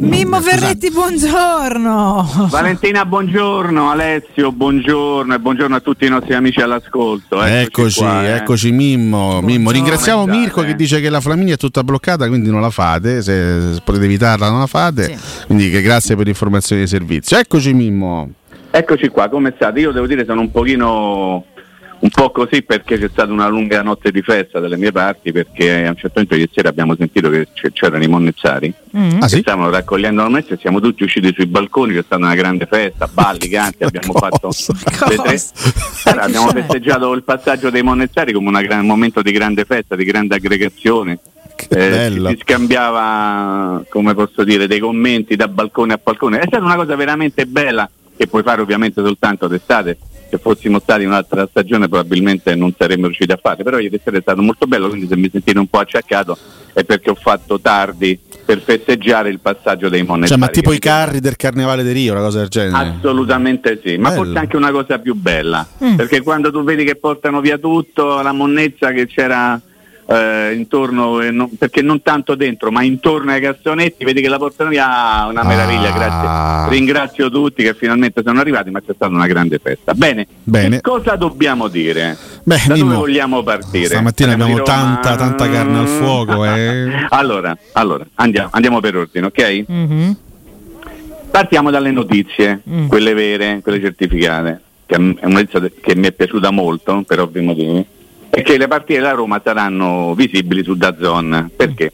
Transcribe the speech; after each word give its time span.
Mimmo 0.00 0.40
Ferretti, 0.40 0.90
buongiorno. 0.90 2.48
Valentina, 2.50 3.04
buongiorno. 3.04 3.90
Alessio, 3.90 4.50
buongiorno 4.52 5.34
e 5.34 5.38
buongiorno 5.38 5.76
a 5.76 5.80
tutti 5.80 6.04
i 6.04 6.08
nostri 6.08 6.34
amici 6.34 6.60
all'ascolto. 6.60 7.42
Eccoci, 7.42 8.00
qua, 8.00 8.24
eh. 8.24 8.36
eccoci 8.36 8.72
Mimmo. 8.72 9.40
Mimmo. 9.40 9.70
Ringraziamo 9.70 10.26
Mirko 10.26 10.62
che 10.62 10.74
dice 10.74 11.00
che 11.00 11.08
la 11.08 11.20
Flaminia 11.20 11.54
è 11.54 11.56
tutta 11.56 11.84
bloccata, 11.84 12.26
quindi 12.28 12.50
non 12.50 12.60
la 12.60 12.70
fate. 12.70 13.22
Se 13.22 13.80
potete 13.84 14.04
evitarla, 14.04 14.50
non 14.50 14.60
la 14.60 14.66
fate. 14.66 15.16
Sì. 15.16 15.46
Quindi 15.46 15.70
che 15.70 15.82
grazie 15.82 16.16
per 16.16 16.26
l'informazione 16.26 16.82
di 16.82 16.88
servizio. 16.88 17.38
Eccoci 17.38 17.72
Mimmo. 17.72 18.30
Eccoci 18.70 19.08
qua, 19.08 19.28
come 19.28 19.52
state? 19.54 19.78
Io 19.80 19.92
devo 19.92 20.06
dire 20.06 20.24
sono 20.24 20.40
un 20.40 20.50
pochino 20.50 21.44
un 22.04 22.10
po' 22.10 22.30
così 22.30 22.62
perché 22.62 22.98
c'è 22.98 23.08
stata 23.10 23.32
una 23.32 23.48
lunga 23.48 23.80
notte 23.82 24.10
di 24.10 24.20
festa 24.20 24.60
dalle 24.60 24.76
mie 24.76 24.92
parti 24.92 25.32
perché 25.32 25.86
a 25.86 25.88
un 25.88 25.96
certo 25.96 26.20
punto 26.20 26.34
ieri 26.34 26.50
sera 26.52 26.68
abbiamo 26.68 26.94
sentito 26.94 27.30
che 27.30 27.48
c'erano 27.72 28.04
i 28.04 28.08
monnezzari 28.08 28.72
mm. 28.94 29.22
ah, 29.22 29.26
sì? 29.28 29.38
stavano 29.38 29.70
raccogliendo 29.70 30.20
la 30.20 30.28
messa 30.28 30.52
e 30.52 30.58
siamo 30.58 30.80
tutti 30.80 31.02
usciti 31.02 31.32
sui 31.32 31.46
balconi, 31.46 31.94
c'è 31.94 32.02
stata 32.02 32.22
una 32.22 32.34
grande 32.34 32.66
festa, 32.66 33.08
balli, 33.10 33.48
canti, 33.48 33.84
abbiamo 33.84 34.12
fatto 34.12 34.50
tre... 34.52 35.40
allora, 36.04 36.24
abbiamo 36.24 36.48
festeggiato 36.50 37.10
il 37.14 37.22
passaggio 37.22 37.70
dei 37.70 37.82
monnezzari 37.82 38.34
come 38.34 38.50
un 38.50 38.86
momento 38.86 39.22
di 39.22 39.32
grande 39.32 39.64
festa, 39.64 39.96
di 39.96 40.04
grande 40.04 40.34
aggregazione. 40.34 41.18
Eh, 41.70 42.10
si 42.10 42.38
scambiava, 42.42 43.82
come 43.88 44.12
posso 44.12 44.44
dire, 44.44 44.66
dei 44.66 44.80
commenti 44.80 45.36
da 45.36 45.48
balcone 45.48 45.94
a 45.94 46.00
balcone. 46.02 46.40
È 46.40 46.46
stata 46.46 46.62
una 46.62 46.76
cosa 46.76 46.96
veramente 46.96 47.46
bella 47.46 47.88
che 48.16 48.26
puoi 48.26 48.42
fare 48.42 48.60
ovviamente 48.60 49.02
soltanto 49.02 49.46
d'estate 49.48 49.98
se 50.34 50.38
fossimo 50.38 50.80
stati 50.80 51.04
un'altra 51.04 51.46
stagione 51.48 51.88
probabilmente 51.88 52.54
non 52.56 52.72
saremmo 52.76 53.06
riusciti 53.06 53.30
a 53.30 53.38
fare, 53.40 53.62
però 53.62 53.78
ieri 53.78 54.00
sera 54.02 54.18
è 54.18 54.20
stato 54.20 54.42
molto 54.42 54.66
bello, 54.66 54.88
quindi 54.88 55.06
se 55.06 55.16
mi 55.16 55.30
sentite 55.30 55.58
un 55.58 55.68
po' 55.68 55.78
acciaccato 55.78 56.36
è 56.72 56.82
perché 56.82 57.10
ho 57.10 57.14
fatto 57.14 57.60
tardi 57.60 58.18
per 58.44 58.60
festeggiare 58.60 59.28
il 59.28 59.38
passaggio 59.38 59.88
dei 59.88 60.02
monetari. 60.02 60.28
Cioè, 60.28 60.38
ma 60.38 60.48
tipo 60.48 60.72
i 60.72 60.78
carri 60.78 61.20
del 61.20 61.36
Carnevale 61.36 61.84
di 61.84 61.92
Rio, 61.92 62.12
una 62.12 62.22
cosa 62.22 62.40
del 62.40 62.48
genere? 62.48 62.96
Assolutamente 62.96 63.80
sì, 63.82 63.96
ma 63.96 64.10
bello. 64.10 64.24
forse 64.24 64.38
anche 64.38 64.56
una 64.56 64.72
cosa 64.72 64.98
più 64.98 65.14
bella, 65.14 65.66
mm. 65.82 65.94
perché 65.94 66.20
quando 66.22 66.50
tu 66.50 66.64
vedi 66.64 66.84
che 66.84 66.96
portano 66.96 67.40
via 67.40 67.58
tutto, 67.58 68.20
la 68.20 68.32
monnezza 68.32 68.90
che 68.90 69.06
c'era 69.06 69.60
eh, 70.06 70.52
intorno, 70.54 71.20
eh, 71.20 71.30
non, 71.30 71.50
perché 71.56 71.82
non 71.82 72.02
tanto 72.02 72.34
dentro, 72.34 72.70
ma 72.70 72.82
intorno 72.82 73.32
ai 73.32 73.40
cassonetti, 73.40 74.04
vedi 74.04 74.20
che 74.20 74.28
la 74.28 74.38
portano 74.38 74.70
via, 74.70 75.26
una 75.28 75.42
meraviglia, 75.44 75.92
ah. 75.92 75.96
grazie. 75.96 76.76
Ringrazio 76.76 77.30
tutti 77.30 77.62
che 77.62 77.74
finalmente 77.74 78.22
sono 78.24 78.40
arrivati, 78.40 78.70
ma 78.70 78.80
c'è 78.80 78.92
stata 78.94 79.12
una 79.12 79.26
grande 79.26 79.58
festa. 79.58 79.94
Bene, 79.94 80.26
Bene. 80.42 80.80
cosa 80.80 81.16
dobbiamo 81.16 81.68
dire? 81.68 82.16
Beh, 82.42 82.62
da 82.66 82.76
dove 82.76 82.94
vogliamo 82.94 83.42
partire? 83.42 83.86
Stamattina 83.86 84.32
abbiamo 84.32 84.62
tanta, 84.62 85.16
tanta 85.16 85.48
carne 85.48 85.78
al 85.78 85.88
fuoco. 85.88 86.44
Eh. 86.44 87.06
allora, 87.10 87.56
allora 87.72 88.04
andiamo, 88.16 88.48
andiamo, 88.52 88.80
per 88.80 88.96
ordine, 88.96 89.26
ok? 89.26 89.64
Mm-hmm. 89.70 90.10
Partiamo 91.30 91.70
dalle 91.70 91.90
notizie, 91.90 92.62
mm. 92.68 92.86
quelle 92.86 93.12
vere, 93.14 93.60
quelle 93.60 93.80
certificate, 93.80 94.60
che 94.86 94.94
è 94.94 94.98
una 94.98 95.16
notizia 95.22 95.60
che 95.80 95.96
mi 95.96 96.06
è 96.06 96.12
piaciuta 96.12 96.50
molto, 96.50 97.02
per 97.04 97.20
ovvi 97.20 97.40
motivi 97.40 97.86
perché 98.34 98.58
le 98.58 98.66
partite 98.66 98.94
della 98.94 99.12
Roma 99.12 99.40
saranno 99.44 100.14
visibili 100.14 100.64
su 100.64 100.74
Dazon, 100.74 101.50
perché? 101.54 101.92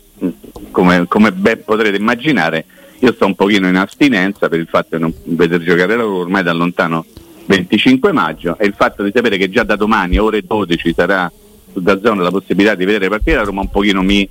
Come, 0.70 1.06
come, 1.06 1.32
ben 1.32 1.62
potrete 1.64 1.96
immaginare 1.96 2.64
io 3.00 3.12
sto 3.12 3.26
un 3.26 3.34
pochino 3.34 3.66
in 3.68 3.76
astinenza 3.76 4.48
per 4.48 4.58
il 4.58 4.66
fatto 4.66 4.96
di 4.96 5.02
non 5.02 5.12
vedere 5.24 5.64
giocare 5.64 5.96
la 5.96 6.02
Roma 6.02 6.16
ormai 6.16 6.42
da 6.42 6.52
lontano 6.52 7.04
25 7.46 8.12
maggio. 8.12 8.56
E 8.58 8.66
il 8.66 8.74
fatto 8.76 9.02
di 9.02 9.10
sapere 9.14 9.38
che 9.38 9.48
già 9.48 9.62
da 9.62 9.76
domani 9.76 10.18
ore 10.18 10.42
12 10.42 10.92
sarà 10.94 11.30
su 11.72 11.80
Dazon 11.80 12.22
la 12.22 12.30
possibilità 12.30 12.74
di 12.74 12.84
vedere 12.84 13.04
le 13.04 13.10
partite 13.10 13.32
della 13.32 13.44
Roma 13.44 13.62
un 13.62 13.70
pochino 13.70 14.02
mi, 14.02 14.28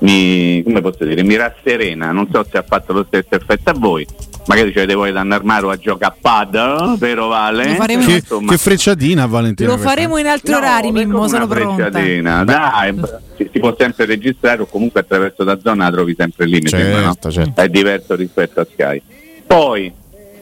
mi, 0.00 0.62
come 0.62 0.80
posso 0.82 1.04
dire, 1.04 1.22
mi 1.22 1.36
rasserena, 1.36 2.12
non 2.12 2.28
so 2.30 2.44
se 2.48 2.58
ha 2.58 2.62
fatto 2.62 2.92
lo 2.92 3.04
stesso 3.06 3.34
effetto 3.34 3.70
a 3.70 3.74
voi, 3.74 4.06
magari 4.46 4.72
ce 4.72 4.78
avete 4.78 4.94
voglia 4.94 5.12
di 5.12 5.18
andare 5.18 5.42
a 5.46 5.70
a 5.70 5.76
giocare 5.76 6.12
a 6.12 6.16
pad, 6.20 6.98
vero 6.98 7.28
Vale? 7.28 7.76
Che, 7.76 8.22
che, 8.46 8.58
frecciatina 8.58 9.26
Valentina. 9.26 9.70
Lo 9.70 9.78
faremo 9.78 10.16
in 10.18 10.26
altri 10.26 10.52
no, 10.52 10.58
orari, 10.58 10.90
Mimmo, 10.92 11.28
sono 11.28 11.46
pronta. 11.46 11.88
Dai, 11.88 13.00
si, 13.36 13.48
si, 13.52 13.58
può 13.58 13.74
sempre 13.78 14.06
registrare 14.06 14.62
o 14.62 14.66
comunque 14.66 15.00
attraverso 15.00 15.44
la 15.44 15.58
zona 15.62 15.84
la 15.84 15.90
trovi 15.90 16.14
sempre 16.16 16.46
lì, 16.46 16.60
certo, 16.62 16.76
sembra, 16.76 17.00
no? 17.06 17.30
certo. 17.30 17.60
È 17.60 17.68
diverso 17.68 18.14
rispetto 18.14 18.60
a 18.60 18.66
Sky. 18.70 19.02
Poi 19.46 19.92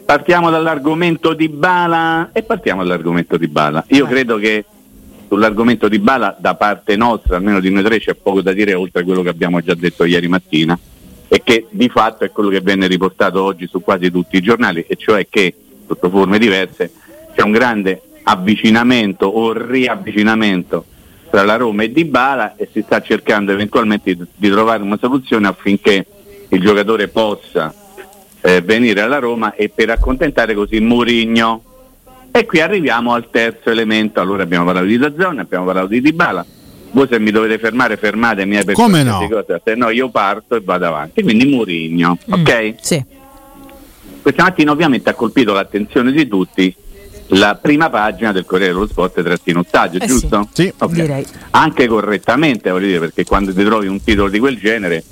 partiamo 0.05 0.51
dall'argomento 0.51 1.35
di 1.35 1.49
Bala 1.49 2.31
e 2.33 2.43
partiamo 2.43 2.83
dall'argomento 2.83 3.37
di 3.37 3.49
Bala. 3.49 3.85
Io 3.89 4.07
eh. 4.07 4.09
credo 4.09 4.39
che 4.39 4.65
sull'argomento 5.29 5.89
di 5.89 5.99
Bala 5.99 6.35
da 6.39 6.55
parte 6.55 6.97
nostra, 6.97 7.37
almeno 7.37 7.61
di 7.61 7.71
noi 7.71 7.83
tre, 7.83 7.99
c'è 7.99 8.15
poco 8.15 8.41
da 8.41 8.53
dire 8.53 8.73
oltre 8.73 9.03
a 9.03 9.05
quello 9.05 9.23
che 9.23 9.29
abbiamo 9.29 9.61
già 9.61 9.75
detto 9.75 10.05
ieri 10.05 10.29
mattina 10.29 10.79
e 11.29 11.43
che 11.45 11.67
di 11.71 11.89
fatto 11.89 12.25
è 12.25 12.31
quello 12.31 12.49
che 12.49 12.61
venne 12.61 12.87
riportato 12.87 13.43
oggi 13.43 13.67
su 13.67 13.83
quasi 13.83 14.11
tutti 14.11 14.37
i 14.37 14.41
giornali, 14.41 14.85
e 14.89 14.97
cioè 14.97 15.27
che 15.29 15.55
sotto 15.87 16.09
forme 16.09 16.39
diverse 16.39 16.91
c'è 17.35 17.43
un 17.43 17.53
grande 17.53 18.03
avvicinamento 18.25 19.27
o 19.27 19.53
riavvicinamento 19.53 20.85
tra 21.31 21.45
la 21.45 21.57
Roma 21.57 21.83
e 21.83 21.93
Dybala 21.93 22.57
e 22.57 22.69
si 22.73 22.83
sta 22.83 23.01
cercando 23.01 23.53
eventualmente 23.53 24.15
di, 24.15 24.25
di 24.35 24.51
trovare 24.51 24.83
una 24.83 24.99
soluzione 24.99 25.47
affinché 25.47 26.07
il 26.49 26.61
giocatore 26.61 27.09
possa 27.09 27.75
eh, 28.41 28.61
venire 28.63 29.03
alla 29.03 29.19
Roma 29.19 29.55
e 29.55 29.69
per 29.69 29.91
accontentare 29.91 30.55
così 30.55 30.81
Mourinho. 30.81 31.63
E 32.31 32.47
qui 32.47 32.61
arriviamo 32.61 33.15
al 33.15 33.31
terzo 33.31 33.71
elemento, 33.71 34.21
allora 34.21 34.43
abbiamo 34.43 34.65
parlato 34.65 34.87
di 34.87 34.99
Dazzone, 34.99 35.41
abbiamo 35.41 35.65
parlato 35.65 35.89
di 35.89 36.01
Dybala, 36.01 36.45
voi 36.91 37.07
se 37.09 37.19
mi 37.19 37.31
dovete 37.31 37.59
fermare 37.59 37.97
fermatemi 37.97 38.65
per 38.65 38.75
come 38.75 39.03
no? 39.03 39.27
Cosa, 39.29 39.61
se 39.63 39.75
no 39.75 39.91
io 39.91 40.09
parto 40.09 40.57
e 40.57 40.61
vado 40.61 40.87
avanti 40.87 41.23
quindi 41.23 41.47
Murigno 41.47 42.17
mm, 42.17 42.33
ok? 42.33 42.75
sì 42.81 43.05
questa 44.23 44.43
mattina 44.45 44.73
ovviamente 44.73 45.11
ha 45.11 45.15
colpito 45.15 45.53
l'attenzione 45.53 46.13
di 46.13 46.27
tutti 46.27 46.75
la 47.33 47.59
prima 47.61 47.91
pagina 47.91 48.33
del 48.33 48.45
Corriere 48.45 48.73
dello 48.73 48.87
Sport 48.87 49.23
trattino 49.23 49.63
stadio, 49.63 50.01
eh 50.01 50.07
giusto? 50.07 50.49
Sì, 50.53 50.63
sì. 50.63 50.73
Okay. 50.79 51.01
direi. 51.01 51.27
Anche 51.51 51.87
correttamente, 51.87 52.71
voglio 52.71 52.87
dire, 52.87 53.01
perché 53.01 53.25
quando 53.25 53.53
ti 53.53 53.63
trovi 53.65 53.87
un 53.87 54.03
titolo 54.03 54.31
di 54.31 54.39
quel 54.39 54.59
genere 54.59 55.05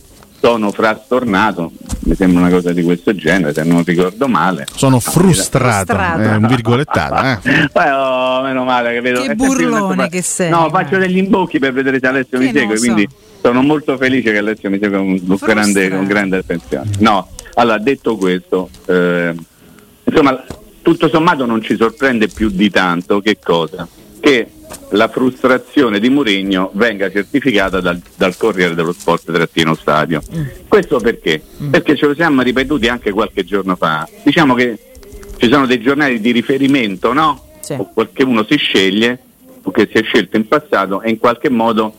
sono 0.47 0.71
frastornato, 0.71 1.73
mi 2.05 2.15
sembra 2.15 2.43
una 2.43 2.51
cosa 2.51 2.73
di 2.73 2.85
questo 2.85 3.13
genere, 3.17 3.53
se 3.53 3.65
non 3.65 3.83
ricordo 3.83 4.29
male. 4.29 4.65
Sono 4.73 5.01
frustrato, 5.01 5.93
frustrato. 5.93 6.23
Eh, 6.23 6.37
un 6.37 6.47
virgolettato. 6.47 7.15
Eh. 7.77 7.91
oh, 7.91 8.43
meno 8.43 8.65
male 8.65 8.93
che 8.93 9.01
vedo. 9.01 9.23
Che 9.23 9.35
burlone 9.35 10.09
che 10.09 10.23
sei. 10.23 10.49
No, 10.51 10.69
faccio 10.71 10.99
degli 10.99 11.17
imbocchi 11.17 11.59
per 11.59 11.73
vedere 11.73 11.99
se 11.99 12.07
Alessio 12.07 12.39
che 12.39 12.45
mi 12.45 12.53
segue, 12.53 12.77
so. 12.77 12.85
quindi 12.85 13.09
sono 13.43 13.63
molto 13.63 13.97
felice 13.97 14.31
che 14.31 14.39
Alessio 14.39 14.71
mi 14.71 14.79
segue 14.81 14.99
con, 14.99 15.27
con, 15.27 15.39
grande, 15.41 15.91
con 15.91 16.07
grande, 16.07 16.37
attenzione. 16.39 16.91
No, 17.01 17.29
allora, 17.55 17.79
detto 17.79 18.17
questo, 18.17 18.71
eh, 18.87 19.35
insomma, 20.05 20.45
tutto 20.81 21.09
sommato 21.09 21.45
non 21.45 21.61
ci 21.61 21.77
sorprende 21.77 22.29
più 22.29 22.51
di 22.51 22.71
tanto 22.71 23.21
che 23.21 23.39
cosa? 23.43 23.87
Che 24.27 24.51
la 24.89 25.07
frustrazione 25.07 26.01
di 26.01 26.09
Mourinho 26.09 26.73
venga 26.75 27.09
certificata 27.13 27.81
dal, 27.81 28.03
dal 28.17 28.37
Corriere 28.37 28.75
dello 28.75 28.91
Sport 28.91 29.31
Trattino 29.31 29.77
Stadio. 29.77 30.21
Mm. 30.35 30.45
Questo 30.67 30.99
perché? 30.99 31.41
Mm. 31.63 31.71
Perché 31.71 31.95
ce 31.95 32.07
lo 32.07 32.15
siamo 32.17 32.43
ripetuti 32.43 32.89
anche 32.89 33.13
qualche 33.13 33.45
giorno 33.45 33.77
fa. 33.77 34.09
Diciamo 34.25 34.55
che 34.55 34.79
ci 35.37 35.49
sono 35.49 35.65
dei 35.67 35.81
giornali 35.81 36.19
di 36.19 36.33
riferimento, 36.33 37.13
no? 37.13 37.41
Sì. 37.61 37.75
O 37.75 37.89
qualcuno 37.95 38.45
si 38.49 38.57
sceglie, 38.57 39.17
o 39.63 39.71
che 39.71 39.89
si 39.89 39.99
è 39.99 40.03
scelto 40.03 40.37
in 40.37 40.49
passato 40.49 41.03
e 41.03 41.11
in 41.11 41.19
qualche 41.19 41.49
modo 41.49 41.95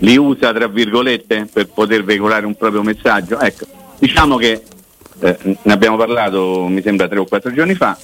li 0.00 0.18
usa, 0.18 0.52
tra 0.52 0.68
virgolette, 0.68 1.48
per 1.50 1.68
poter 1.68 2.04
veicolare 2.04 2.44
un 2.44 2.56
proprio 2.56 2.82
messaggio. 2.82 3.40
Ecco, 3.40 3.64
diciamo 3.98 4.36
che 4.36 4.60
eh, 5.20 5.38
ne 5.42 5.72
abbiamo 5.72 5.96
parlato, 5.96 6.66
mi 6.68 6.82
sembra, 6.82 7.08
tre 7.08 7.20
o 7.20 7.24
quattro 7.24 7.50
giorni 7.54 7.74
fa, 7.74 7.96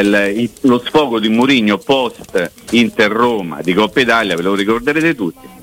il, 0.00 0.50
lo 0.62 0.82
sfogo 0.84 1.18
di 1.18 1.28
Mourinho 1.28 1.78
post 1.78 2.50
Inter 2.70 3.10
Roma 3.10 3.60
di 3.62 3.74
Coppa 3.74 4.00
Italia, 4.00 4.36
ve 4.36 4.42
lo 4.42 4.54
ricorderete 4.54 5.14
tutti. 5.14 5.60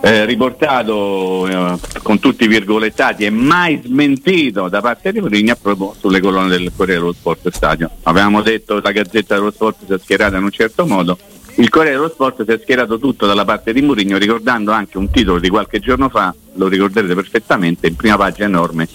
Eh, 0.00 0.24
riportato 0.24 1.48
eh, 1.48 1.78
con 2.04 2.20
tutti 2.20 2.44
i 2.44 2.46
virgolettati 2.46 3.24
e 3.24 3.30
mai 3.30 3.80
smentito 3.84 4.68
da 4.68 4.80
parte 4.80 5.10
di 5.10 5.20
Mourinho 5.20 5.56
proprio 5.60 5.92
sulle 5.98 6.20
colonne 6.20 6.50
del 6.50 6.70
Corriere 6.74 7.00
dello 7.00 7.12
Sport 7.12 7.50
Stadio. 7.50 7.90
Avevamo 8.04 8.40
detto 8.42 8.80
la 8.80 8.92
Gazzetta 8.92 9.34
dello 9.34 9.50
Sport 9.50 9.86
si 9.86 9.92
è 9.92 9.98
schierata 9.98 10.36
in 10.36 10.44
un 10.44 10.52
certo 10.52 10.86
modo, 10.86 11.18
il 11.56 11.68
Corriere 11.68 11.96
dello 11.96 12.08
Sport 12.10 12.44
si 12.44 12.52
è 12.52 12.60
schierato 12.62 13.00
tutto 13.00 13.26
dalla 13.26 13.44
parte 13.44 13.72
di 13.72 13.82
Mourinho 13.82 14.16
ricordando 14.18 14.70
anche 14.70 14.96
un 14.96 15.10
titolo 15.10 15.40
di 15.40 15.48
qualche 15.48 15.80
giorno 15.80 16.08
fa, 16.08 16.32
lo 16.54 16.68
ricorderete 16.68 17.16
perfettamente, 17.16 17.88
in 17.88 17.96
prima 17.96 18.16
pagina 18.16 18.46
enorme, 18.46 18.86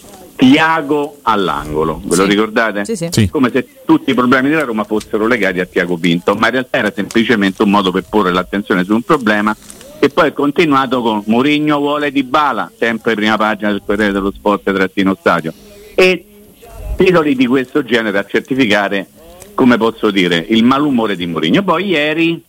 Tiago 0.43 1.19
all'angolo, 1.21 2.01
ve 2.03 2.17
lo 2.17 2.25
ricordate? 2.25 2.83
Sì, 2.83 2.97
sì. 3.09 3.29
Come 3.29 3.49
se 3.49 3.65
tutti 3.85 4.11
i 4.11 4.13
problemi 4.13 4.49
della 4.49 4.65
Roma 4.65 4.83
fossero 4.83 5.25
legati 5.25 5.61
a 5.61 5.65
Tiago 5.65 5.95
Pinto, 5.95 6.35
ma 6.35 6.47
in 6.47 6.51
realtà 6.51 6.79
era 6.79 6.91
semplicemente 6.93 7.63
un 7.63 7.69
modo 7.69 7.91
per 7.91 8.03
porre 8.09 8.33
l'attenzione 8.33 8.83
su 8.83 8.93
un 8.93 9.03
problema 9.03 9.55
e 9.99 10.09
poi 10.09 10.27
è 10.27 10.33
continuato 10.33 11.01
con 11.01 11.23
Mourinho 11.27 11.77
vuole 11.77 12.11
di 12.11 12.23
Bala, 12.23 12.69
sempre 12.77 13.15
prima 13.15 13.37
pagina 13.37 13.71
del 13.71 13.83
Corriere 13.85 14.11
dello 14.11 14.33
Sport 14.33 14.63
Trattino 14.63 15.15
Stadio. 15.17 15.53
E 15.95 16.25
titoli 16.97 17.37
di 17.37 17.47
questo 17.47 17.85
genere 17.85 18.17
a 18.17 18.25
certificare, 18.25 19.07
come 19.53 19.77
posso 19.77 20.11
dire, 20.11 20.45
il 20.49 20.65
malumore 20.65 21.15
di 21.15 21.25
Mourinho. 21.25 21.63
Poi 21.63 21.85
ieri 21.85 22.43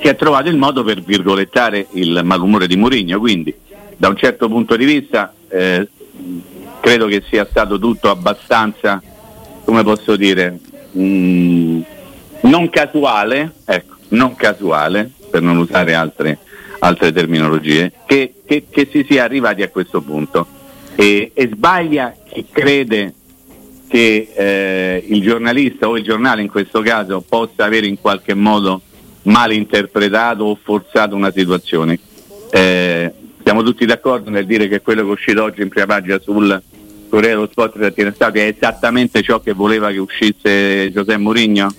si 0.00 0.08
è 0.08 0.16
trovato 0.16 0.48
il 0.48 0.56
modo 0.56 0.82
per 0.82 1.02
virgolettare 1.02 1.88
il 1.92 2.22
malumore 2.24 2.66
di 2.66 2.76
Mourinho, 2.76 3.18
quindi 3.18 3.54
da 3.98 4.08
un 4.08 4.16
certo 4.16 4.48
punto 4.48 4.76
di 4.76 4.86
vista 4.86 5.34
eh, 5.50 5.86
credo 6.80 7.06
che 7.06 7.22
sia 7.28 7.46
stato 7.48 7.78
tutto 7.78 8.10
abbastanza, 8.10 9.02
come 9.64 9.82
posso 9.82 10.16
dire, 10.16 10.58
mh, 10.90 11.02
mm, 11.02 11.80
non 12.42 12.68
casuale, 12.70 13.52
ecco, 13.64 13.94
non 14.08 14.34
casuale, 14.34 15.10
per 15.30 15.42
non 15.42 15.56
usare 15.56 15.94
altre, 15.94 16.38
altre 16.80 17.12
terminologie, 17.12 17.92
che, 18.06 18.34
che, 18.44 18.66
che, 18.68 18.88
si 18.90 19.06
sia 19.08 19.24
arrivati 19.24 19.62
a 19.62 19.68
questo 19.68 20.00
punto. 20.02 20.46
E, 20.94 21.30
e 21.32 21.48
sbaglia 21.50 22.14
chi 22.28 22.44
crede 22.50 23.14
che 23.88 24.28
eh, 24.34 25.04
il 25.08 25.22
giornalista 25.22 25.88
o 25.88 25.96
il 25.96 26.04
giornale 26.04 26.42
in 26.42 26.50
questo 26.50 26.80
caso 26.82 27.24
possa 27.26 27.64
avere 27.64 27.86
in 27.86 28.00
qualche 28.00 28.34
modo 28.34 28.80
malinterpretato 29.22 30.44
o 30.44 30.58
forzato 30.60 31.14
una 31.14 31.30
situazione. 31.30 31.98
Eh, 32.50 33.12
siamo 33.44 33.62
tutti 33.62 33.84
d'accordo 33.84 34.30
nel 34.30 34.46
dire 34.46 34.68
che 34.68 34.80
quello 34.80 35.02
che 35.02 35.08
è 35.08 35.12
uscito 35.12 35.42
oggi 35.42 35.62
in 35.62 35.68
prima 35.68 35.86
pagina 35.86 36.18
sul 36.18 36.60
Corriere 37.08 37.34
dello 37.34 37.48
Sport 37.50 37.76
di 37.78 38.10
Stato 38.14 38.38
è 38.38 38.54
esattamente 38.56 39.22
ciò 39.22 39.40
che 39.40 39.52
voleva 39.52 39.90
che 39.90 39.98
uscisse 39.98 40.90
Giuseppe 40.90 41.18
Mourinho? 41.18 41.74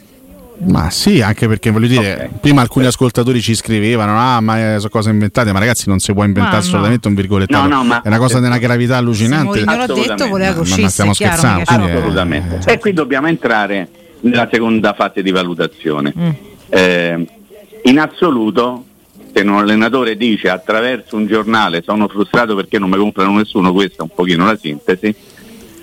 Ma 0.66 0.90
sì, 0.92 1.22
anche 1.22 1.48
perché 1.48 1.72
voglio 1.72 1.88
dire, 1.88 2.14
okay. 2.14 2.30
prima 2.40 2.62
alcuni 2.62 2.86
ascoltatori 2.86 3.42
ci 3.42 3.56
scrivevano, 3.56 4.18
ah 4.18 4.40
ma 4.40 4.76
sono 4.78 4.90
cose 4.90 5.10
inventate, 5.10 5.52
ma 5.52 5.60
ragazzi 5.60 5.90
non 5.90 6.00
si 6.00 6.14
può 6.14 6.24
inventare 6.24 6.58
ma 6.58 6.62
assolutamente 6.62 7.08
no. 7.08 7.16
un 7.16 7.20
virgolettato, 7.20 7.68
no, 7.68 7.84
no, 7.84 8.02
è 8.04 8.08
una 8.08 8.18
cosa 8.20 8.40
di 8.40 8.46
una 8.46 8.60
gravità 8.60 8.98
allucinante. 8.98 9.60
Se 9.60 9.66
l'ha 9.66 9.86
detto, 9.88 10.28
voleva 10.28 10.54
che 10.54 10.60
uscisse, 10.60 10.82
ma 10.82 10.90
stiamo 10.90 11.14
scherzando. 11.14 11.64
Assolutamente. 11.66 12.70
Eh, 12.70 12.74
e 12.74 12.80
qui 12.80 12.94
dobbiamo 12.94 13.28
entrare 13.28 13.90
nella 14.22 14.48
seconda 14.52 14.94
fase 14.94 15.24
di 15.24 15.32
valutazione. 15.32 16.14
Mm. 16.16 16.30
Eh, 16.70 17.28
in 17.86 18.00
assoluto 18.00 18.86
se 19.34 19.42
un 19.42 19.56
allenatore 19.56 20.16
dice 20.16 20.50
attraverso 20.50 21.16
un 21.16 21.26
giornale 21.26 21.82
sono 21.82 22.08
frustrato 22.08 22.56
perché 22.56 22.78
non 22.78 22.90
mi 22.90 22.98
comprano 22.98 23.36
nessuno, 23.38 23.74
questa 23.74 23.98
è 23.98 24.02
un 24.04 24.10
pochino 24.14 24.46
la 24.46 24.56
sintesi, 24.56 25.14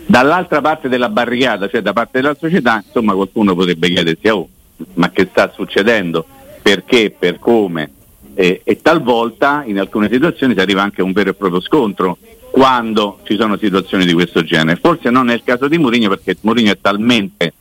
dall'altra 0.06 0.61
parte 0.61 0.88
della 0.88 1.08
barricata, 1.08 1.69
cioè 1.69 1.82
da 1.82 1.93
parte 1.93 2.20
della 2.20 2.37
società, 2.38 2.82
insomma 2.85 3.14
qualcuno 3.14 3.55
potrebbe 3.55 3.88
chiedersi, 3.88 4.29
oh, 4.29 4.49
ma 4.94 5.11
che 5.11 5.26
sta 5.31 5.50
succedendo? 5.52 6.25
Perché, 6.62 7.14
per 7.17 7.38
come? 7.38 7.91
E, 8.35 8.61
e 8.62 8.81
talvolta 8.81 9.64
in 9.67 9.79
alcune 9.79 10.08
situazioni 10.08 10.55
si 10.55 10.61
arriva 10.61 10.82
anche 10.82 11.00
a 11.00 11.05
un 11.05 11.12
vero 11.12 11.31
e 11.31 11.35
proprio 11.35 11.61
scontro 11.61 12.19
quando 12.50 13.19
ci 13.25 13.37
sono 13.37 13.56
situazioni 13.56 14.05
di 14.05 14.12
questo 14.12 14.43
genere. 14.43 14.79
Forse 14.81 15.11
non 15.11 15.26
nel 15.26 15.43
caso 15.43 15.69
di 15.69 15.79
Mourinho 15.79 16.08
perché 16.08 16.37
Mourinho 16.41 16.73
è 16.73 16.79
talmente 16.81 17.55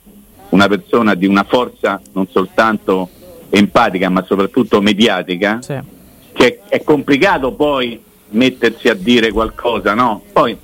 una 0.50 0.68
persona 0.68 1.14
di 1.14 1.26
una 1.26 1.44
forza 1.44 2.00
non 2.12 2.26
soltanto 2.28 3.08
empatica 3.50 4.08
ma 4.08 4.24
soprattutto 4.24 4.80
mediatica, 4.80 5.60
sì. 5.60 5.78
che 6.32 6.60
è 6.68 6.82
complicato 6.82 7.52
poi 7.52 8.00
mettersi 8.30 8.88
a 8.88 8.94
dire 8.94 9.30
qualcosa, 9.30 9.94
no? 9.94 10.22
Poi 10.32 10.56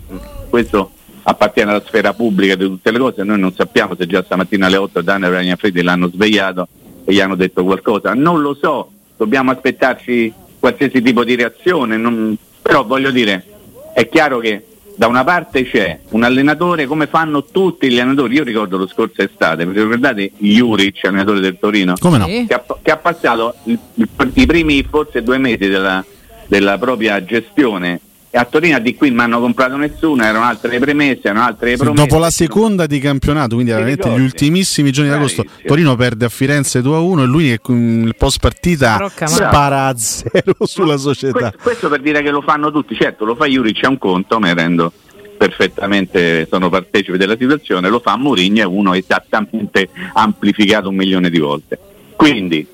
questo 0.49 0.93
appartiene 1.23 1.71
alla 1.71 1.83
sfera 1.85 2.13
pubblica 2.15 2.55
di 2.55 2.65
tutte 2.65 2.91
le 2.91 2.99
cose, 2.99 3.25
noi 3.25 3.39
non 3.39 3.53
sappiamo 3.53 3.97
se 3.97 4.07
già 4.07 4.23
stamattina 4.23 4.67
alle 4.67 4.77
8 4.77 5.03
Daniel 5.03 5.33
Ragnafredi 5.33 5.83
l'hanno 5.83 6.09
svegliato 6.09 6.69
e 7.05 7.13
gli 7.13 7.21
hanno 7.21 7.35
detto 7.35 7.65
qualcosa, 7.65 8.15
non 8.15 8.41
lo 8.41 8.55
so, 8.55 8.91
dobbiamo 9.17 9.51
aspettarci 9.51 10.33
qualsiasi 10.59 11.03
tipo 11.03 11.25
di 11.25 11.35
reazione, 11.35 11.97
non... 11.97 12.37
però 12.63 12.85
voglio 12.85 13.11
dire, 13.11 13.45
è 13.93 14.09
chiaro 14.09 14.39
che 14.39 14.65
da 14.97 15.07
una 15.07 15.25
parte 15.25 15.65
c'è 15.65 16.01
un 16.11 16.23
allenatore 16.25 16.87
come 16.87 17.07
fanno 17.07 17.45
tutti 17.45 17.89
gli 17.89 18.01
allenatori, 18.01 18.35
io 18.35 18.45
ricordo 18.45 18.79
lo 18.79 18.89
scorso 18.89 19.23
estate, 19.23 19.67
vi 19.67 19.79
ricordate 19.79 20.33
Juric, 20.39 21.05
allenatore 21.05 21.41
del 21.41 21.59
Torino, 21.61 21.95
come 22.01 22.19
no? 22.19 22.25
che, 22.25 22.55
ha, 22.55 22.65
che 22.81 22.91
ha 22.91 22.97
passato 22.97 23.55
i, 23.65 23.79
i, 23.95 24.47
primi 24.47 24.83
forse 24.83 25.23
due 25.23 25.37
mesi 25.37 25.69
della, 25.69 26.03
della 26.47 26.79
propria 26.79 27.23
gestione 27.23 28.01
a 28.37 28.45
Torino 28.45 28.79
di 28.79 28.95
qui 28.95 29.09
non 29.09 29.17
mi 29.17 29.23
hanno 29.25 29.41
comprato 29.41 29.77
nessuno, 29.77 30.23
erano 30.23 30.45
altre 30.45 30.79
premesse, 30.79 31.29
erano 31.29 31.45
altre 31.45 31.77
promesse. 31.77 32.07
Dopo 32.07 32.19
la 32.21 32.31
seconda 32.31 32.87
di 32.87 32.99
campionato, 32.99 33.55
quindi 33.55 33.73
veramente 33.73 34.09
gli 34.11 34.21
ultimissimi 34.21 34.93
giorni 34.93 35.11
di 35.11 35.17
agosto, 35.17 35.45
Torino 35.65 35.97
perde 35.97 36.27
a 36.27 36.29
Firenze 36.29 36.81
2-1 36.81 37.21
e 37.21 37.25
lui 37.25 37.47
il 37.47 38.15
post 38.17 38.39
partita 38.41 39.11
spara 39.25 39.87
a 39.87 39.97
zero 39.97 40.55
sulla 40.65 40.97
società. 40.97 41.51
Questo, 41.51 41.59
questo, 41.63 41.89
per 41.89 42.01
dire 42.01 42.23
che 42.23 42.31
lo 42.31 42.43
fanno 42.43 42.71
tutti, 42.71 42.95
certo 42.95 43.25
lo 43.25 43.35
fa 43.35 43.47
Juric 43.47 43.85
a 43.85 43.89
un 43.89 43.99
conto, 43.99 44.39
me 44.39 44.55
rendo 44.55 44.93
perfettamente, 45.37 46.47
sono 46.51 46.69
partecipe 46.69 47.19
della 47.19 47.37
situazione, 47.39 47.89
lo 47.89 48.01
fa 48.01 48.17
Mourinho 48.17 48.61
e 48.61 48.65
uno 48.65 48.95
esattamente 48.95 49.89
amplificato 50.15 50.89
un 50.89 50.97
milione 50.97 51.31
di 51.31 51.39
volte. 51.39 51.79
Quindi 52.17 52.67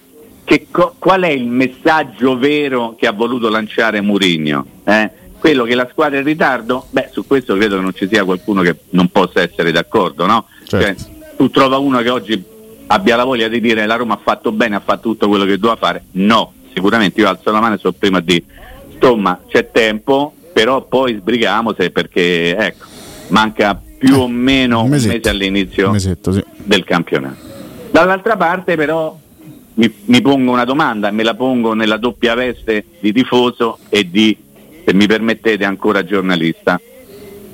co- 0.70 0.94
qual 0.98 1.22
è 1.22 1.30
il 1.30 1.46
messaggio 1.46 2.36
vero 2.38 2.94
che 2.96 3.06
ha 3.06 3.12
voluto 3.12 3.48
lanciare 3.48 4.00
Mourinho? 4.00 4.66
Eh? 4.84 5.10
Quello 5.42 5.64
che 5.64 5.74
la 5.74 5.88
squadra 5.90 6.18
è 6.18 6.20
in 6.20 6.26
ritardo, 6.26 6.86
beh, 6.90 7.08
su 7.10 7.26
questo 7.26 7.56
credo 7.56 7.74
che 7.74 7.82
non 7.82 7.92
ci 7.92 8.06
sia 8.06 8.22
qualcuno 8.22 8.62
che 8.62 8.76
non 8.90 9.08
possa 9.08 9.42
essere 9.42 9.72
d'accordo, 9.72 10.24
no? 10.24 10.46
Certo. 10.64 11.02
Cioè, 11.02 11.34
tu 11.36 11.50
trova 11.50 11.78
uno 11.78 11.98
che 11.98 12.10
oggi 12.10 12.44
abbia 12.86 13.16
la 13.16 13.24
voglia 13.24 13.48
di 13.48 13.60
dire 13.60 13.84
la 13.84 13.96
Roma 13.96 14.14
ha 14.14 14.20
fatto 14.22 14.52
bene, 14.52 14.76
ha 14.76 14.80
fatto 14.80 15.08
tutto 15.10 15.26
quello 15.26 15.44
che 15.44 15.58
doveva 15.58 15.74
fare? 15.74 16.04
No, 16.12 16.52
sicuramente 16.72 17.20
io 17.20 17.28
alzo 17.28 17.50
la 17.50 17.58
mano 17.58 17.74
e 17.74 17.78
sono 17.78 17.92
prima 17.98 18.20
di 18.20 18.40
insomma 18.94 19.40
c'è 19.48 19.68
tempo, 19.72 20.32
però 20.52 20.84
poi 20.84 21.16
sbrighiamo 21.16 21.74
se 21.76 21.90
perché 21.90 22.56
ecco, 22.56 22.86
manca 23.30 23.82
più 23.98 24.20
o 24.20 24.28
meno 24.28 24.84
un, 24.84 24.90
mesetto, 24.90 25.08
un 25.08 25.16
mese 25.16 25.28
all'inizio 25.28 25.86
un 25.86 25.92
mesetto, 25.94 26.30
sì. 26.30 26.44
del 26.56 26.84
campionato. 26.84 27.50
Dall'altra 27.90 28.36
parte 28.36 28.76
però 28.76 29.18
mi, 29.74 29.92
mi 30.04 30.20
pongo 30.22 30.52
una 30.52 30.64
domanda, 30.64 31.10
me 31.10 31.24
la 31.24 31.34
pongo 31.34 31.74
nella 31.74 31.96
doppia 31.96 32.34
veste 32.34 32.84
di 33.00 33.12
tifoso 33.12 33.78
e 33.88 34.08
di 34.08 34.50
se 34.84 34.94
mi 34.94 35.06
permettete 35.06 35.64
ancora 35.64 36.04
giornalista. 36.04 36.80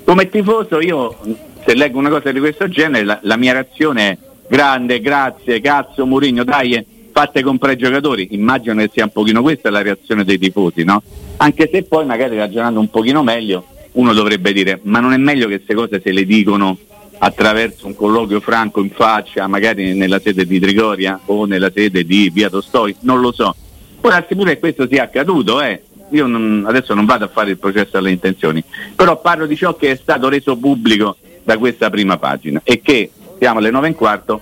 Come 0.05 0.29
tifoso 0.29 0.81
io 0.81 1.17
se 1.65 1.75
leggo 1.75 1.99
una 1.99 2.09
cosa 2.09 2.33
di 2.33 2.39
questo 2.39 2.69
genere 2.69 3.05
la, 3.05 3.19
la 3.23 3.37
mia 3.37 3.53
reazione 3.53 4.11
è 4.11 4.19
grande, 4.49 5.01
grazie, 5.01 5.61
cazzo 5.61 6.07
Murigno, 6.07 6.45
dai, 6.45 6.85
fate 7.13 7.43
comprare 7.43 7.75
i 7.75 7.79
giocatori. 7.79 8.29
Immagino 8.31 8.75
che 8.77 8.91
sia 8.93 9.05
un 9.05 9.11
pochino 9.11 9.43
questa 9.43 9.71
la 9.71 9.83
reazione 9.83 10.25
dei 10.25 10.39
tifosi, 10.39 10.85
no? 10.85 11.03
Anche 11.37 11.69
se 11.71 11.83
poi 11.83 12.07
magari 12.07 12.37
ragionando 12.37 12.81
un 12.81 12.91
pochino 12.91 13.23
meglio 13.23 13.65
uno 13.93 14.13
dovrebbe 14.13 14.53
dire 14.53 14.81
ma 14.83 15.01
non 15.01 15.13
è 15.13 15.17
meglio 15.17 15.49
che 15.49 15.57
queste 15.57 15.75
cose 15.75 16.01
se 16.03 16.13
le 16.13 16.25
dicono 16.25 16.77
attraverso 17.19 17.87
un 17.87 17.97
colloquio 17.97 18.41
franco 18.41 18.81
in 18.81 18.91
faccia, 18.91 19.47
magari 19.49 19.95
nella 19.95 20.21
sede 20.21 20.47
di 20.47 20.61
Trigoria 20.61 21.21
o 21.27 21.47
nella 21.47 21.71
sede 21.75 22.05
di 22.05 22.31
Via 22.31 22.49
Tostoi, 22.49 22.95
non 23.01 23.21
lo 23.21 23.33
so. 23.33 23.55
Può 24.01 24.09
darsi 24.09 24.37
pure 24.37 24.55
che 24.55 24.61
questo 24.61 24.87
sia 24.89 25.03
accaduto, 25.05 25.61
eh 25.61 25.83
io 26.11 26.27
non, 26.27 26.65
adesso 26.67 26.95
non 26.95 27.05
vado 27.05 27.25
a 27.25 27.29
fare 27.29 27.51
il 27.51 27.59
processo 27.59 27.97
alle 27.97 28.11
intenzioni, 28.11 28.63
però 28.95 29.21
parlo 29.21 29.47
di 29.47 29.57
ciò 29.57 29.77
che 29.77 29.91
è 29.91 29.97
stato 29.97 30.29
reso 30.29 30.57
pubblico 30.57 31.17
da 31.43 31.59
questa 31.59 31.91
prima 31.91 32.19
pagina 32.19 32.61
e 32.65 32.81
che 32.81 33.11
siamo 33.39 33.59
alle 33.59 33.71
9 33.71 33.87
e 33.87 33.91
un 33.91 33.97
quarto, 33.97 34.41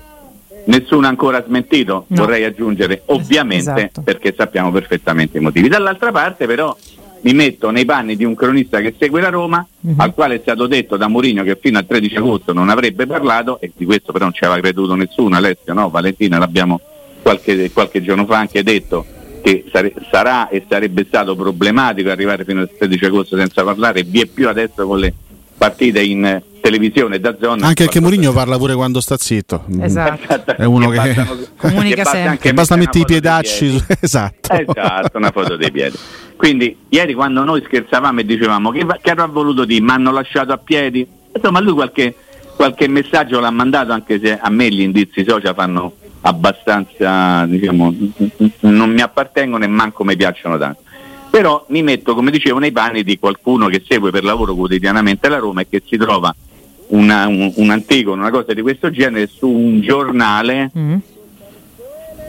nessuno 0.64 1.06
ha 1.06 1.08
ancora 1.08 1.44
smentito, 1.44 2.06
no. 2.08 2.16
vorrei 2.16 2.44
aggiungere, 2.44 3.02
ovviamente 3.06 3.70
esatto. 3.70 4.02
perché 4.02 4.34
sappiamo 4.36 4.70
perfettamente 4.70 5.38
i 5.38 5.40
motivi. 5.40 5.68
Dall'altra 5.68 6.10
parte 6.10 6.46
però 6.46 6.76
mi 7.20 7.32
metto 7.32 7.70
nei 7.70 7.84
panni 7.84 8.16
di 8.16 8.24
un 8.24 8.34
cronista 8.34 8.80
che 8.80 8.94
segue 8.98 9.20
la 9.20 9.30
Roma, 9.30 9.66
uh-huh. 9.80 9.94
al 9.96 10.14
quale 10.14 10.36
è 10.36 10.38
stato 10.40 10.66
detto 10.66 10.96
da 10.96 11.08
Mourinho 11.08 11.42
che 11.42 11.58
fino 11.60 11.78
al 11.78 11.86
13 11.86 12.16
agosto 12.16 12.52
non 12.52 12.68
avrebbe 12.68 13.06
parlato 13.06 13.60
e 13.60 13.72
di 13.74 13.84
questo 13.84 14.12
però 14.12 14.24
non 14.24 14.34
ci 14.34 14.44
aveva 14.44 14.60
creduto 14.60 14.94
nessuno, 14.94 15.36
Alessio, 15.36 15.74
no? 15.74 15.90
Valentina 15.90 16.38
l'abbiamo 16.38 16.80
qualche, 17.22 17.70
qualche 17.72 18.02
giorno 18.02 18.26
fa 18.26 18.38
anche 18.38 18.62
detto 18.62 19.04
che 19.46 19.64
sare- 19.70 19.94
sarà 20.10 20.48
e 20.48 20.64
sarebbe 20.68 21.04
stato 21.06 21.36
problematico 21.36 22.10
arrivare 22.10 22.44
fino 22.44 22.62
al 22.62 22.70
16 22.76 23.04
agosto 23.04 23.36
senza 23.36 23.62
parlare, 23.62 24.02
vi 24.02 24.22
è 24.22 24.26
più 24.26 24.48
adesso 24.48 24.84
con 24.84 24.98
le 24.98 25.14
partite 25.56 26.02
in 26.02 26.42
televisione 26.60 27.20
da 27.20 27.36
zona. 27.40 27.64
Anche 27.68 27.84
perché 27.84 28.00
Mourinho 28.00 28.32
parla 28.32 28.58
pure 28.58 28.74
quando 28.74 29.00
sta 29.00 29.16
zitto. 29.16 29.64
Esatto. 29.80 30.56
È 30.56 30.64
uno 30.64 30.88
che, 30.88 30.98
che 30.98 31.26
comunica 31.56 32.02
che 32.02 32.08
sempre. 32.08 32.38
Che 32.38 32.54
basta 32.54 32.74
mettere 32.74 33.04
i 33.04 33.04
piedacci. 33.04 33.70
Su... 33.70 33.84
esatto. 34.00 34.52
esatto, 34.52 35.16
una 35.16 35.30
foto 35.30 35.54
dei 35.54 35.70
piedi. 35.70 35.96
Quindi 36.34 36.76
ieri 36.88 37.14
quando 37.14 37.44
noi 37.44 37.62
scherzavamo 37.64 38.18
e 38.18 38.24
dicevamo 38.24 38.72
che, 38.72 38.84
che 39.00 39.10
avrà 39.12 39.26
voluto 39.26 39.64
dire, 39.64 39.80
mi 39.80 39.90
hanno 39.90 40.10
lasciato 40.10 40.52
a 40.52 40.58
piedi, 40.58 41.06
insomma 41.32 41.60
lui 41.60 41.74
qualche, 41.74 42.16
qualche 42.56 42.88
messaggio 42.88 43.38
l'ha 43.38 43.50
mandato 43.50 43.92
anche 43.92 44.18
se 44.18 44.36
a 44.36 44.50
me 44.50 44.68
gli 44.70 44.80
indizi 44.80 45.24
social 45.24 45.54
fanno 45.54 45.94
abbastanza, 46.26 47.46
diciamo, 47.46 47.94
non 48.60 48.90
mi 48.90 49.00
appartengono 49.00 49.62
e 49.62 49.68
manco 49.68 50.04
mi 50.04 50.16
piacciono 50.16 50.58
tanto. 50.58 50.82
Però 51.30 51.64
mi 51.68 51.82
metto, 51.82 52.14
come 52.14 52.30
dicevo, 52.30 52.58
nei 52.58 52.72
panni 52.72 53.04
di 53.04 53.18
qualcuno 53.18 53.68
che 53.68 53.82
segue 53.86 54.10
per 54.10 54.24
lavoro 54.24 54.54
quotidianamente 54.54 55.28
la 55.28 55.38
Roma 55.38 55.60
e 55.60 55.68
che 55.68 55.82
si 55.86 55.96
trova 55.96 56.34
una, 56.88 57.28
un, 57.28 57.52
un 57.54 57.70
antico, 57.70 58.12
una 58.12 58.30
cosa 58.30 58.54
di 58.54 58.62
questo 58.62 58.90
genere 58.90 59.28
su 59.28 59.48
un 59.48 59.80
giornale. 59.80 60.70
Mm. 60.76 60.96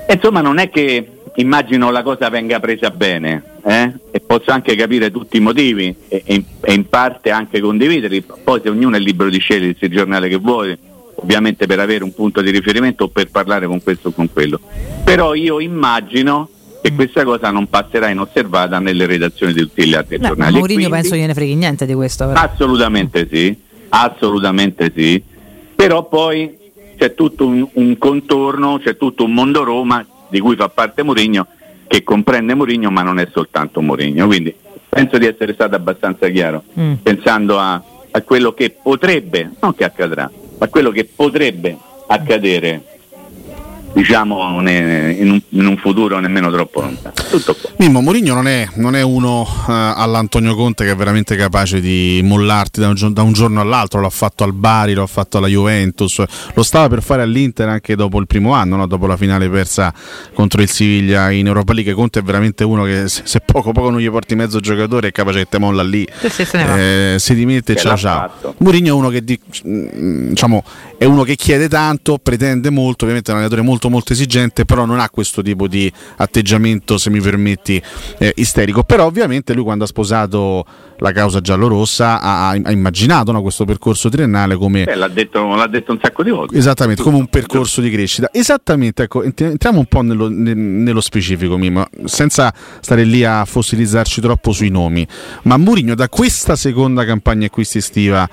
Insomma, 0.10 0.42
non 0.42 0.60
è 0.60 0.70
che 0.70 1.22
immagino 1.36 1.90
la 1.90 2.04
cosa 2.04 2.30
venga 2.30 2.60
presa 2.60 2.90
bene 2.90 3.44
eh? 3.64 3.94
e 4.12 4.20
posso 4.20 4.52
anche 4.52 4.76
capire 4.76 5.12
tutti 5.12 5.38
i 5.38 5.42
motivi 5.42 5.94
e, 6.08 6.24
e, 6.26 6.44
e 6.62 6.74
in 6.74 6.88
parte 6.88 7.32
anche 7.32 7.60
condividerli. 7.60 8.24
Poi 8.44 8.62
se 8.62 8.70
ognuno 8.70 8.96
è 8.96 9.00
libero 9.00 9.30
di 9.30 9.40
scegliere 9.40 9.76
il 9.80 9.90
giornale 9.90 10.30
che 10.30 10.38
vuole 10.38 10.78
ovviamente 11.20 11.66
per 11.66 11.80
avere 11.80 12.04
un 12.04 12.14
punto 12.14 12.42
di 12.42 12.52
riferimento 12.52 13.06
o 13.06 13.08
per 13.10 13.30
parlare 13.30 13.68
con 13.68 13.82
questo 13.82 14.10
o 14.10 14.12
con 14.12 14.32
quello. 14.32 14.60
Però 15.04 15.34
io 15.34 15.60
immagino 15.60 16.50
che 16.82 16.94
questa 16.94 17.24
cosa 17.24 17.52
non 17.52 17.68
passerà 17.68 18.10
inosservata 18.10 18.80
nelle 18.80 19.06
redazioni 19.06 19.54
di 19.54 19.62
tutti 19.62 19.86
gli 19.86 19.94
altri 19.94 20.18
no, 20.20 20.28
giornali. 20.28 20.58
Mourinho 20.58 20.90
penso 20.90 21.16
gliene 21.16 21.34
freghi 21.34 21.56
niente 21.56 21.86
di 21.86 21.94
questo. 21.94 22.28
Però. 22.28 22.40
Assolutamente 22.40 23.28
sì. 23.32 23.66
Assolutamente 23.90 24.92
sì, 24.94 25.22
però 25.76 26.08
poi 26.08 26.58
c'è 26.98 27.14
tutto 27.14 27.48
un, 27.48 27.66
un 27.74 27.98
contorno, 27.98 28.80
c'è 28.84 28.98
tutto 28.98 29.24
un 29.24 29.34
mondo 29.34 29.64
Roma 29.64 30.06
di 30.30 30.40
cui 30.40 30.56
fa 30.56 30.68
parte 30.68 31.04
Mourinho 31.04 31.48
che 31.88 32.04
comprende 32.04 32.54
Mourinho 32.54 32.92
ma 32.92 33.02
non 33.02 33.20
è 33.20 33.30
soltanto 33.32 33.82
Mourinho, 33.82 34.26
quindi 34.26 34.54
penso 34.90 35.18
di 35.18 35.26
essere 35.26 35.54
stato 35.54 35.76
abbastanza 35.76 36.28
chiaro 36.28 36.64
mm. 36.78 36.94
pensando 36.96 37.58
a, 37.58 37.82
a 38.12 38.22
quello 38.24 38.54
che 38.54 38.76
potrebbe, 38.82 39.52
non 39.62 39.74
che 39.74 39.86
accadrà, 39.86 40.30
ma 40.58 40.68
quello 40.68 40.92
che 40.92 41.06
potrebbe 41.06 41.78
accadere 42.08 42.97
diciamo 43.98 44.60
in 44.60 45.30
un, 45.32 45.42
in 45.50 45.66
un, 45.66 45.78
futuro 45.78 46.20
nemmeno 46.20 46.52
troppo 46.52 46.82
lontano. 46.82 47.16
Tutto 47.30 47.56
qua. 47.56 47.72
Mimmo 47.78 48.02
Mourinho 48.02 48.36
non 48.36 48.48
è, 48.48 48.68
non 48.76 48.96
è 48.96 49.02
uno 49.02 49.42
uh, 49.42 49.72
all'Antonio 49.72 50.56
Conte 50.56 50.86
che 50.86 50.92
è 50.92 50.96
veramente 50.96 51.36
capace 51.36 51.82
di 51.82 52.22
mollarti 52.24 52.80
da 52.80 52.90
un, 52.90 53.14
da 53.14 53.24
un, 53.24 53.34
giorno 53.34 53.60
all'altro, 53.60 54.00
l'ha 54.00 54.10
fatto 54.12 54.44
al 54.44 54.54
Bari, 54.54 54.94
l'ha 54.94 55.08
fatto 55.08 55.40
alla 55.40 55.48
Juventus, 55.48 56.24
lo 56.54 56.64
stava 56.64 56.88
per 56.90 57.02
fare 57.02 57.24
all'Inter 57.24 57.70
anche 57.70 57.96
dopo 57.96 58.20
il 58.20 58.28
primo 58.28 58.54
anno, 58.54 58.76
no? 58.76 58.86
dopo 58.86 59.08
la 59.08 59.18
finale 59.18 59.50
persa 59.50 59.92
contro 60.34 60.62
il 60.62 60.70
Siviglia 60.70 61.32
in 61.32 61.48
Europa 61.48 61.74
League. 61.74 61.94
Conte 61.94 62.20
è 62.20 62.22
veramente 62.22 62.64
uno 62.64 62.84
che 62.84 63.08
se, 63.08 63.24
se 63.26 63.40
poco 63.44 63.72
poco 63.72 63.90
non 63.90 64.00
gli 64.00 64.10
porti 64.10 64.36
mezzo 64.36 64.60
giocatore 64.60 65.08
è 65.08 65.12
capace 65.12 65.40
che 65.40 65.48
te 65.50 65.58
molla 65.58 65.82
lì, 65.82 66.08
sì, 66.20 66.30
sì, 66.30 66.58
eh, 66.58 67.16
si 67.18 67.34
dimette 67.34 67.74
e 67.74 67.76
ciao 67.76 67.98
ciao. 67.98 68.32
Mourinho 68.60 68.90
è 68.90 68.92
uno 68.92 69.10
che 69.10 69.24
di, 69.24 69.40
diciamo, 69.64 70.64
è 71.00 71.06
uno 71.06 71.24
che 71.24 71.36
chiede 71.36 71.68
tanto, 71.68 72.20
pretende 72.22 72.70
molto, 72.70 73.04
ovviamente 73.04 73.32
è 73.32 73.34
un 73.34 73.40
allenatore 73.40 73.66
molto 73.68 73.87
molto 73.90 74.14
esigente, 74.14 74.66
però 74.66 74.86
non 74.86 75.00
ha 75.00 75.10
questo 75.10 75.42
tipo 75.42 75.68
di 75.68 75.92
atteggiamento, 76.18 76.98
se 76.98 77.10
mi 77.10 77.20
permetti, 77.20 77.82
eh, 78.18 78.34
isterico. 78.36 78.84
Però 78.84 79.06
ovviamente 79.06 79.54
lui 79.54 79.64
quando 79.64 79.84
ha 79.84 79.88
sposato 79.88 80.66
la 81.00 81.12
causa 81.12 81.42
giallorossa 81.42 82.22
ha, 82.22 82.50
ha 82.50 82.72
immaginato 82.72 83.32
no, 83.32 83.42
questo 83.42 83.66
percorso 83.66 84.10
triennale 84.10 84.56
come... 84.56 84.84
Eh, 84.84 84.96
l'ha, 84.96 85.08
detto, 85.08 85.56
l'ha, 85.56 85.68
detto, 85.68 85.92
un 85.92 86.00
sacco 86.02 86.24
di 86.24 86.32
volte. 86.32 86.58
Esattamente, 86.58 87.04
come 87.04 87.18
un 87.18 87.28
percorso 87.28 87.82
di 87.82 87.90
crescita. 87.92 88.30
Esattamente, 88.32 89.04
ecco, 89.04 89.24
entriamo 89.24 89.80
un 89.80 89.86
po' 89.86 90.02
nello, 90.02 90.28
nello 90.30 91.02
specifico, 91.02 91.58
Mimo, 91.58 91.86
senza 92.06 92.54
stare 92.80 93.04
lì 93.04 93.24
a 93.24 93.46
fossilizzarci 93.46 94.22
troppo 94.22 94.52
sui 94.52 94.70
nomi. 94.70 95.06
Ma 95.44 95.58
Mourinho 95.58 95.96
da 95.96 96.10
questa 96.10 96.56
seconda 96.56 97.06
campagna 97.06 97.46
acquisti 97.46 97.78
estiva 97.78 98.28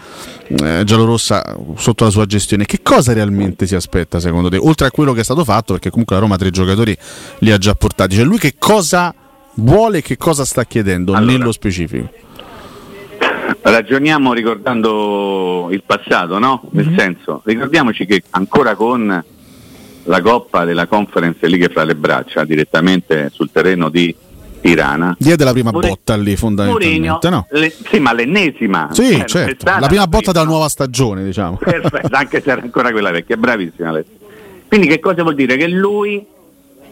eh, 0.46 0.82
giallorossa 0.84 1.56
sotto 1.76 2.04
la 2.04 2.10
sua 2.10 2.26
gestione, 2.26 2.64
che 2.64 2.80
cosa 2.82 3.12
realmente 3.12 3.66
si 3.66 3.74
aspetta 3.74 4.20
secondo 4.20 4.48
te? 4.48 4.56
Oltre 4.56 4.86
a 4.86 4.90
quello 4.90 5.12
che 5.12 5.20
è 5.20 5.24
stato 5.24 5.33
fatto, 5.42 5.72
perché 5.72 5.90
comunque 5.90 6.14
la 6.14 6.22
Roma 6.22 6.36
tre 6.36 6.50
giocatori 6.50 6.96
li 7.38 7.50
ha 7.50 7.58
già 7.58 7.74
portati, 7.74 8.14
cioè 8.14 8.24
lui 8.24 8.38
che 8.38 8.54
cosa 8.58 9.12
vuole 9.54 9.98
e 9.98 10.02
che 10.02 10.16
cosa 10.16 10.44
sta 10.44 10.64
chiedendo 10.64 11.14
allora, 11.14 11.32
nello 11.32 11.50
specifico? 11.50 12.08
Ragioniamo 13.62 14.32
ricordando 14.32 15.68
il 15.70 15.82
passato, 15.84 16.38
no? 16.38 16.62
Nel 16.72 16.86
mm-hmm. 16.86 16.98
senso, 16.98 17.40
ricordiamoci 17.44 18.04
che 18.04 18.22
ancora 18.30 18.74
con 18.74 19.24
la 20.06 20.20
Coppa 20.20 20.64
della 20.64 20.86
Conference 20.86 21.46
League 21.48 21.70
fra 21.70 21.84
le 21.84 21.94
braccia, 21.94 22.44
direttamente 22.44 23.30
sul 23.32 23.50
terreno 23.50 23.88
di 23.88 24.14
Tirana. 24.60 25.16
Diede 25.18 25.44
la 25.44 25.52
prima 25.52 25.70
More... 25.70 25.88
botta 25.88 26.14
lì 26.16 26.36
fondamentalmente, 26.36 27.08
Mourinho, 27.08 27.30
no? 27.30 27.46
Le... 27.50 27.74
sì, 27.90 27.98
ma 28.00 28.12
l'ennesima. 28.12 28.88
Sì, 28.92 29.10
eh, 29.10 29.26
certo. 29.26 29.64
La 29.64 29.86
prima 29.86 30.06
botta 30.06 30.32
della 30.32 30.44
nuova 30.44 30.68
stagione, 30.68 31.24
diciamo. 31.24 31.56
Perfetto, 31.56 32.16
anche 32.16 32.42
se 32.42 32.50
era 32.50 32.60
ancora 32.60 32.90
quella 32.90 33.10
vecchia, 33.10 33.36
bravissima 33.36 33.88
Alessio. 33.88 34.12
Quindi 34.68 34.86
che 34.86 35.00
cosa 35.00 35.22
vuol 35.22 35.34
dire? 35.34 35.56
Che 35.56 35.68
lui 35.68 36.24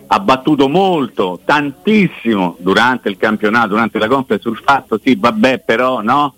ha 0.07 0.21
battuto 0.21 0.69
molto, 0.69 1.41
tantissimo 1.45 2.57
durante 2.59 3.09
il 3.09 3.17
campionato, 3.17 3.69
durante 3.69 3.99
la 3.99 4.09
conferenza 4.09 4.49
sul 4.49 4.61
fatto, 4.63 5.01
sì, 5.03 5.17
vabbè, 5.17 5.63
però 5.65 6.03
no, 6.03 6.35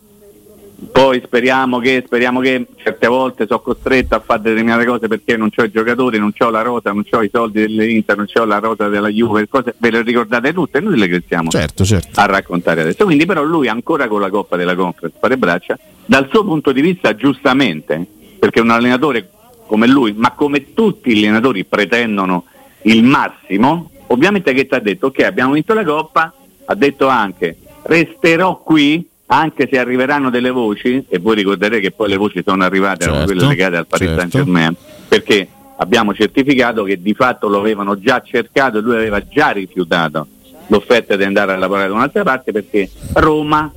poi 0.93 1.21
speriamo 1.25 1.79
che, 1.79 2.03
speriamo 2.07 2.41
che 2.41 2.67
certe 2.77 3.07
volte 3.07 3.47
sono 3.47 3.61
costretto 3.61 4.15
a 4.15 4.21
fare 4.21 4.43
determinate 4.43 4.85
cose 4.85 5.09
perché 5.09 5.37
non 5.37 5.51
ho 5.55 5.63
i 5.63 5.71
giocatori, 5.71 6.19
non 6.19 6.33
ho 6.37 6.51
la 6.51 6.63
rosa, 6.63 6.93
non 6.93 7.05
ho 7.09 7.23
i 7.23 7.31
soldi 7.33 7.61
dell'Inter, 7.61 8.17
non 8.17 8.27
ho 8.33 8.45
la 8.45 8.59
rosa 8.59 8.89
della 8.89 9.09
Juve, 9.09 9.49
cose, 9.49 9.75
ve 9.79 9.91
le 9.91 10.03
ricordate 10.03 10.53
tutte, 10.53 10.81
noi 10.81 10.97
le 10.97 11.09
cresciamo 11.09 11.51
certo, 11.51 11.85
certo. 11.85 12.21
a 12.21 12.27
raccontare 12.27 12.83
adesso. 12.83 13.05
Quindi 13.05 13.27
però 13.27 13.43
lui 13.43 13.69
ancora 13.69 14.09
con 14.09 14.21
la 14.21 14.31
Coppa 14.31 14.57
della 14.57 14.75
Conference 14.75 15.19
fare 15.19 15.37
braccia, 15.37 15.79
dal 16.05 16.29
suo 16.31 16.45
punto 16.45 16.73
di 16.73 16.81
vista 16.81 17.15
giustamente, 17.15 18.07
perché 18.39 18.61
un 18.61 18.71
allenatore 18.71 19.31
come 19.67 19.87
lui, 19.87 20.13
ma 20.13 20.33
come 20.33 20.73
tutti 20.73 21.15
gli 21.15 21.25
allenatori 21.25 21.65
pretendono 21.65 22.45
il 22.83 23.03
massimo, 23.03 23.91
ovviamente 24.09 24.53
che 24.53 24.67
ti 24.67 24.75
ha 24.75 24.81
detto 24.81 25.07
ok 25.07 25.21
abbiamo 25.21 25.53
vinto 25.53 25.75
la 25.75 25.85
Coppa, 25.85 26.33
ha 26.65 26.75
detto 26.75 27.09
anche 27.09 27.57
resterò 27.85 28.59
qui 28.59 29.07
anche 29.27 29.69
se 29.71 29.79
arriveranno 29.79 30.31
delle 30.31 30.51
voci, 30.51 31.05
e 31.09 31.19
voi 31.19 31.35
ricorderete 31.37 31.81
che 31.81 31.91
poi 31.91 32.09
le 32.09 32.17
voci 32.17 32.43
sono 32.45 32.63
arrivate, 32.63 33.05
certo, 33.05 33.25
quelle 33.25 33.47
legate 33.47 33.77
al 33.77 33.87
Paris 33.87 34.07
certo. 34.07 34.21
Saint 34.21 34.35
Germain, 34.35 34.77
perché 35.09 35.49
abbiamo 35.77 36.15
certificato 36.15 36.85
che 36.85 37.01
di 37.01 37.15
fatto 37.15 37.49
lo 37.49 37.59
avevano 37.59 37.99
già 37.99 38.23
cercato 38.23 38.79
e 38.79 38.81
lui 38.81 38.95
aveva 38.95 39.27
già 39.27 39.51
rifiutato 39.51 40.27
l'offerta 40.69 41.17
di 41.17 41.25
andare 41.25 41.53
a 41.53 41.57
lavorare 41.57 41.89
da 41.89 41.95
un'altra 41.95 42.23
parte 42.23 42.53
perché 42.53 42.89
Roma 43.15 43.73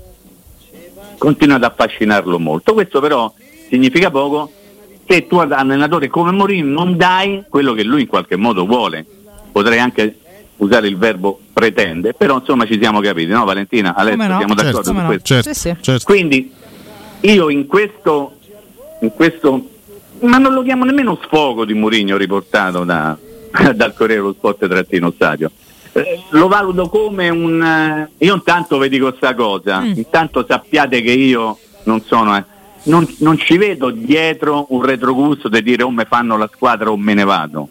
continua 1.18 1.56
ad 1.56 1.64
affascinarlo 1.64 2.38
molto. 2.40 2.74
Questo 2.74 3.00
però 3.00 3.34
significa 3.70 4.12
poco 4.12 4.52
se 5.08 5.26
tu 5.26 5.38
ad 5.38 5.52
allenatore 5.52 6.08
come 6.08 6.32
Mourinho 6.32 6.74
non 6.74 6.98
dai 6.98 7.44
quello 7.50 7.74
che 7.74 7.84
lui 7.84 8.02
in 8.02 8.08
qualche 8.08 8.36
modo 8.36 8.66
vuole. 8.66 9.06
Potrei 9.52 9.80
anche 9.80 10.18
usare 10.58 10.88
il 10.88 10.98
verbo 10.98 11.40
pretende, 11.54 12.14
però 12.14 12.38
insomma 12.40 12.66
ci 12.66 12.78
siamo 12.80 13.00
capiti, 13.00 13.32
no 13.32 13.46
Valentina? 13.46 13.96
Alessio, 13.96 14.28
no? 14.28 14.38
siamo 14.38 14.54
d'accordo 14.54 14.84
certo, 14.84 15.00
su 15.00 15.06
questo? 15.06 15.24
Certo, 15.24 15.54
sì. 15.54 15.76
Certo. 15.80 16.06
Quindi 16.06 16.52
io 17.22 17.50
in 17.50 17.66
questo, 17.68 18.38
in 19.02 19.12
questo, 19.14 19.70
ma 20.22 20.38
non 20.38 20.54
lo 20.54 20.64
chiamo 20.64 20.84
nemmeno 20.84 21.20
sfogo 21.24 21.66
di 21.66 21.74
Murigno 21.74 22.18
riportato 22.18 22.84
da, 22.84 23.18
dal 23.74 23.94
Corriere 23.94 24.22
dello 24.22 24.34
Sport 24.34 24.68
trattino 24.68 25.12
stadio. 25.12 25.52
Eh, 25.94 26.22
lo 26.30 26.48
valuto 26.48 26.90
come 26.90 27.30
un... 27.30 27.62
Eh, 27.62 28.26
io 28.26 28.36
intanto 28.36 28.78
vi 28.78 28.90
dico 28.90 29.08
questa 29.08 29.34
cosa, 29.34 29.80
mm. 29.80 29.94
intanto 29.96 30.46
sappiate 30.48 31.02
che 31.02 31.12
io 31.12 31.58
non 31.84 32.02
sono... 32.02 32.36
Eh, 32.38 32.56
non, 32.88 33.08
non, 33.20 33.38
ci 33.38 33.58
vedo 33.58 33.92
dietro 33.92 34.66
un 34.70 34.84
retrogusto 34.84 35.48
di 35.48 35.62
dire 35.62 35.84
o 35.84 35.92
me 35.92 36.06
fanno 36.06 36.38
la 36.38 36.50
squadra 36.54 36.92
o 36.92 36.98
me 36.98 37.14
ne 37.14 37.24
vado. 37.24 37.70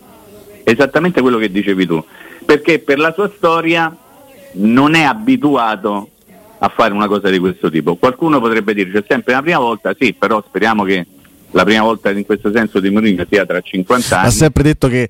Esattamente 0.65 1.21
quello 1.21 1.39
che 1.39 1.51
dicevi 1.51 1.87
tu 1.87 2.03
perché 2.47 2.79
per 2.79 2.99
la 2.99 3.13
sua 3.13 3.31
storia 3.35 3.95
non 4.53 4.95
è 4.95 5.03
abituato 5.03 6.11
a 6.59 6.69
fare 6.69 6.95
una 6.95 7.09
cosa 7.09 7.29
di 7.29 7.39
questo 7.39 7.69
tipo. 7.69 7.97
Qualcuno 7.97 8.41
potrebbe 8.41 8.73
dire 8.73 8.91
c'è 8.91 9.05
sempre 9.07 9.35
la 9.35 9.43
prima 9.43 9.59
volta, 9.59 9.95
sì, 9.99 10.15
però 10.15 10.43
speriamo 10.47 10.85
che 10.85 11.05
la 11.53 11.65
prima 11.65 11.83
volta 11.83 12.11
in 12.11 12.25
questo 12.25 12.51
senso 12.53 12.81
di 12.81 12.91
Mourinho 12.91 13.25
sia 13.29 13.47
tra 13.47 13.61
50 13.61 14.19
anni. 14.19 14.27
Ha 14.27 14.31
sempre 14.31 14.63
detto 14.63 14.89
che 14.89 15.09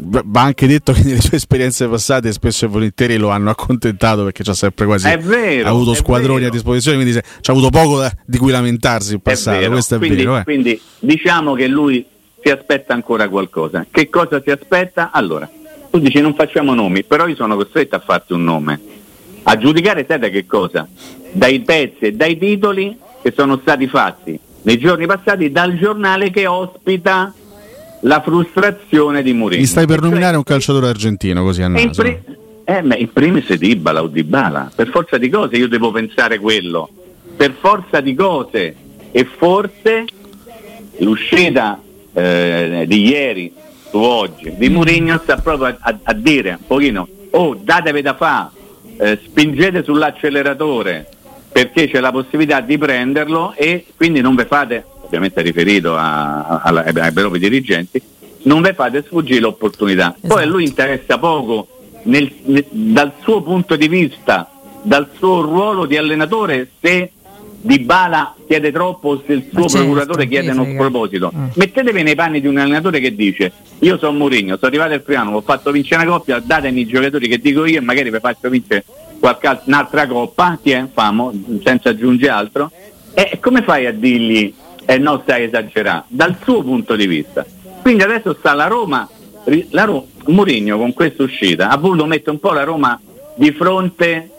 va 0.00 0.42
anche 0.42 0.66
detto 0.66 0.92
che 0.92 1.02
nelle 1.04 1.20
sue 1.20 1.36
esperienze 1.36 1.86
passate 1.86 2.32
spesso 2.32 2.64
e 2.64 2.68
volentieri 2.68 3.16
lo 3.16 3.28
hanno 3.28 3.50
accontentato 3.50 4.24
perché 4.24 4.42
c'ha 4.42 4.54
sempre 4.54 4.86
quasi 4.86 5.14
vero, 5.18 5.68
avuto 5.68 5.94
squadroni 5.94 6.40
vero. 6.40 6.50
a 6.50 6.52
disposizione, 6.52 6.96
quindi 6.96 7.20
c'ha 7.20 7.52
avuto 7.52 7.70
poco 7.70 7.98
da, 7.98 8.12
di 8.24 8.38
cui 8.38 8.50
lamentarsi 8.50 9.14
in 9.14 9.20
passato. 9.20 9.60
È 9.60 9.68
Questo 9.68 9.96
è 9.96 9.98
quindi, 9.98 10.16
vero. 10.16 10.38
Eh. 10.38 10.42
Quindi 10.44 10.80
diciamo 10.98 11.54
che 11.54 11.66
lui 11.66 12.04
si 12.42 12.50
aspetta 12.50 12.94
ancora 12.94 13.28
qualcosa. 13.28 13.86
Che 13.90 14.08
cosa 14.08 14.40
si 14.42 14.50
aspetta? 14.50 15.10
Allora, 15.12 15.48
tu 15.90 15.98
dici 15.98 16.20
non 16.20 16.34
facciamo 16.34 16.74
nomi, 16.74 17.04
però 17.04 17.26
io 17.26 17.36
sono 17.36 17.56
costretto 17.56 17.96
a 17.96 18.00
farti 18.00 18.32
un 18.32 18.44
nome. 18.44 18.80
A 19.44 19.56
giudicare 19.58 20.04
sai 20.08 20.18
da 20.18 20.28
che 20.28 20.46
cosa? 20.46 20.88
Dai 21.32 21.60
pezzi 21.60 22.06
e 22.06 22.12
dai 22.12 22.38
titoli 22.38 22.96
che 23.22 23.32
sono 23.36 23.58
stati 23.60 23.86
fatti 23.86 24.38
nei 24.64 24.78
giorni 24.78 25.06
passati 25.06 25.50
dal 25.50 25.78
giornale 25.78 26.30
che 26.30 26.46
ospita 26.46 27.32
la 28.00 28.20
frustrazione 28.20 29.22
di 29.22 29.32
Mourinho. 29.32 29.60
Mi 29.60 29.66
stai 29.66 29.86
per 29.86 30.00
cioè, 30.00 30.08
nominare 30.08 30.36
un 30.36 30.42
calciatore 30.42 30.88
argentino 30.88 31.42
così 31.42 31.62
a 31.62 31.68
naso? 31.68 32.02
Pri- 32.02 32.22
eh, 32.64 32.82
beh, 32.82 32.96
in 32.96 33.12
primis 33.12 33.52
Dybala 33.52 34.02
o 34.02 34.06
Dybala, 34.06 34.72
per 34.74 34.88
forza 34.88 35.18
di 35.18 35.28
cose 35.28 35.56
io 35.56 35.68
devo 35.68 35.90
pensare 35.90 36.38
quello, 36.38 36.88
per 37.36 37.54
forza 37.58 38.00
di 38.00 38.14
cose 38.14 38.74
e 39.10 39.24
forse 39.24 40.04
l'uscita 40.98 41.80
eh, 42.12 42.84
di 42.86 43.08
ieri 43.08 43.52
su 43.90 43.98
oggi 43.98 44.54
di 44.56 44.68
Mourinho 44.68 45.20
sta 45.22 45.36
proprio 45.36 45.68
a, 45.68 45.76
a, 45.78 45.98
a, 46.02 46.12
dire 46.14 46.50
un 46.50 46.66
pochino 46.66 47.08
oh 47.30 47.54
datevi 47.54 48.02
da 48.02 48.14
fa 48.14 48.50
eh, 48.98 49.18
spingete 49.24 49.82
sull'acceleratore 49.82 51.08
perché 51.54 51.88
c'è 51.88 52.00
la 52.00 52.10
possibilità 52.10 52.60
di 52.60 52.76
prenderlo 52.76 53.54
e 53.54 53.86
quindi 53.96 54.20
non 54.20 54.34
vi 54.34 54.44
fate 54.44 54.84
ovviamente 55.02 55.40
riferito 55.40 55.94
a, 55.94 56.44
a, 56.46 56.84
ai 56.84 57.12
propri 57.12 57.38
dirigenti 57.38 58.02
non 58.42 58.60
vi 58.60 58.72
fate 58.72 59.04
sfuggire 59.06 59.38
l'opportunità 59.38 60.16
esatto. 60.16 60.34
poi 60.34 60.42
a 60.42 60.46
lui 60.46 60.64
interessa 60.64 61.16
poco 61.16 61.68
nel, 62.06 62.28
nel, 62.46 62.64
dal 62.70 63.12
suo 63.22 63.40
punto 63.40 63.76
di 63.76 63.86
vista 63.86 64.50
dal 64.82 65.10
suo 65.16 65.42
ruolo 65.42 65.86
di 65.86 65.96
allenatore 65.96 66.70
se 66.80 67.12
di 67.60 67.78
Bala 67.78 68.34
chiede 68.48 68.72
troppo 68.72 69.22
se 69.24 69.34
il 69.34 69.46
suo 69.50 69.68
certo, 69.68 69.84
procuratore 69.84 70.28
chiede 70.28 70.50
uno 70.50 70.66
sproposito. 70.66 71.32
Mm. 71.34 71.46
Mettetevi 71.54 72.02
nei 72.02 72.14
panni 72.14 72.42
di 72.42 72.46
un 72.46 72.58
allenatore 72.58 73.00
che 73.00 73.14
dice 73.14 73.52
io 73.78 73.96
sono 73.96 74.18
Mourinho, 74.18 74.56
sono 74.56 74.66
arrivato 74.66 74.92
al 74.92 75.00
primo 75.00 75.20
anno, 75.22 75.36
ho 75.36 75.40
fatto 75.40 75.70
vincere 75.70 76.02
una 76.02 76.10
coppia, 76.10 76.40
datemi 76.40 76.82
i 76.82 76.86
giocatori 76.86 77.26
che 77.26 77.38
dico 77.38 77.64
io 77.64 77.78
e 77.78 77.80
magari 77.80 78.10
vi 78.10 78.18
faccio 78.18 78.50
vincere 78.50 78.84
qualche, 79.24 79.60
un'altra 79.64 80.06
coppa, 80.06 80.58
ti 80.62 80.72
è, 80.72 80.86
famo, 80.92 81.32
senza 81.64 81.88
aggiungere 81.88 82.30
altro. 82.30 82.70
E 83.14 83.38
come 83.40 83.62
fai 83.62 83.86
a 83.86 83.92
dirgli 83.92 84.52
e 84.84 84.98
non 84.98 85.20
stai 85.22 85.44
esagerando, 85.44 86.04
dal 86.08 86.36
suo 86.42 86.62
punto 86.62 86.94
di 86.94 87.06
vista. 87.06 87.46
Quindi 87.80 88.02
adesso 88.02 88.36
sta 88.38 88.52
la 88.52 88.66
Roma, 88.66 89.08
la 89.70 89.84
Roma 89.84 90.02
Mourinho 90.26 90.76
con 90.76 90.92
questa 90.92 91.22
uscita 91.22 91.70
ha 91.70 91.76
voluto 91.78 92.04
mettere 92.04 92.32
un 92.32 92.40
po' 92.40 92.52
la 92.52 92.64
Roma 92.64 93.00
di 93.36 93.50
fronte 93.52 94.30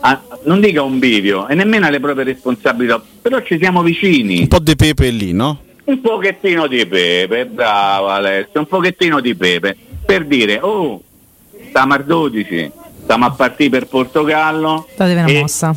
a, 0.00 0.20
non 0.44 0.60
dico 0.60 0.80
a 0.80 0.84
un 0.84 0.98
bivio 0.98 1.46
e 1.46 1.54
nemmeno 1.54 1.86
alle 1.86 2.00
proprie 2.00 2.24
responsabilità, 2.24 3.00
però 3.20 3.40
ci 3.42 3.58
siamo 3.58 3.82
vicini. 3.82 4.40
Un 4.40 4.48
po' 4.48 4.58
di 4.58 4.74
pepe 4.74 5.10
lì, 5.10 5.32
no? 5.32 5.60
Un 5.84 6.00
pochettino 6.00 6.66
di 6.66 6.84
pepe, 6.86 7.46
bravo 7.46 8.08
Alessio, 8.08 8.58
un 8.58 8.66
pochettino 8.66 9.20
di 9.20 9.36
pepe, 9.36 9.76
per 10.04 10.24
dire, 10.24 10.58
oh, 10.60 11.00
Tamar 11.70 12.04
12, 12.04 12.72
stiamo 13.02 13.26
a 13.26 13.30
partire 13.30 13.70
per 13.70 13.86
Portogallo. 13.86 14.86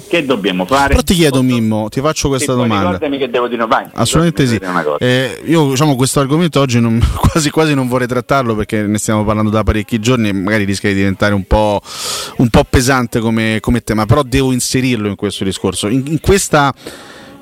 Che 0.08 0.26
dobbiamo 0.26 0.66
fare? 0.66 0.90
Però 0.90 1.02
ti 1.02 1.16
chiedo, 1.16 1.42
Mimmo, 1.42 1.90
ti 1.90 2.00
faccio 2.00 2.30
questa 2.30 2.54
domanda. 2.54 2.92
Ricordami 2.92 3.18
che 3.18 3.30
devo 3.30 3.48
dire, 3.48 3.66
vai. 3.66 3.86
Assolutamente 3.94 4.48
sì. 4.48 4.60
Eh, 5.00 5.42
io 5.46 5.70
diciamo 5.70 5.96
questo 5.96 6.20
argomento 6.20 6.60
oggi 6.60 6.80
non, 6.80 7.00
quasi 7.18 7.50
quasi 7.50 7.74
non 7.74 7.88
vorrei 7.88 8.08
trattarlo 8.08 8.56
perché 8.56 8.84
ne 8.84 8.98
stiamo 8.98 9.24
parlando 9.26 9.50
da 9.50 9.64
parecchi 9.64 10.00
giorni 10.00 10.30
e 10.30 10.34
magari 10.34 10.64
rischia 10.64 10.90
di 10.90 10.96
diventare 10.96 11.34
un 11.34 11.46
po', 11.46 11.82
un 12.38 12.50
po 12.50 12.64
pesante 12.70 13.20
come, 13.20 13.58
come, 13.60 13.82
tema, 13.82 14.06
però 14.06 14.24
devo 14.24 14.52
inserirlo 14.52 15.08
in 15.08 15.16
questo 15.16 15.44
discorso. 15.44 15.88
in, 15.88 16.04
in 16.08 16.20
questa 16.20 16.74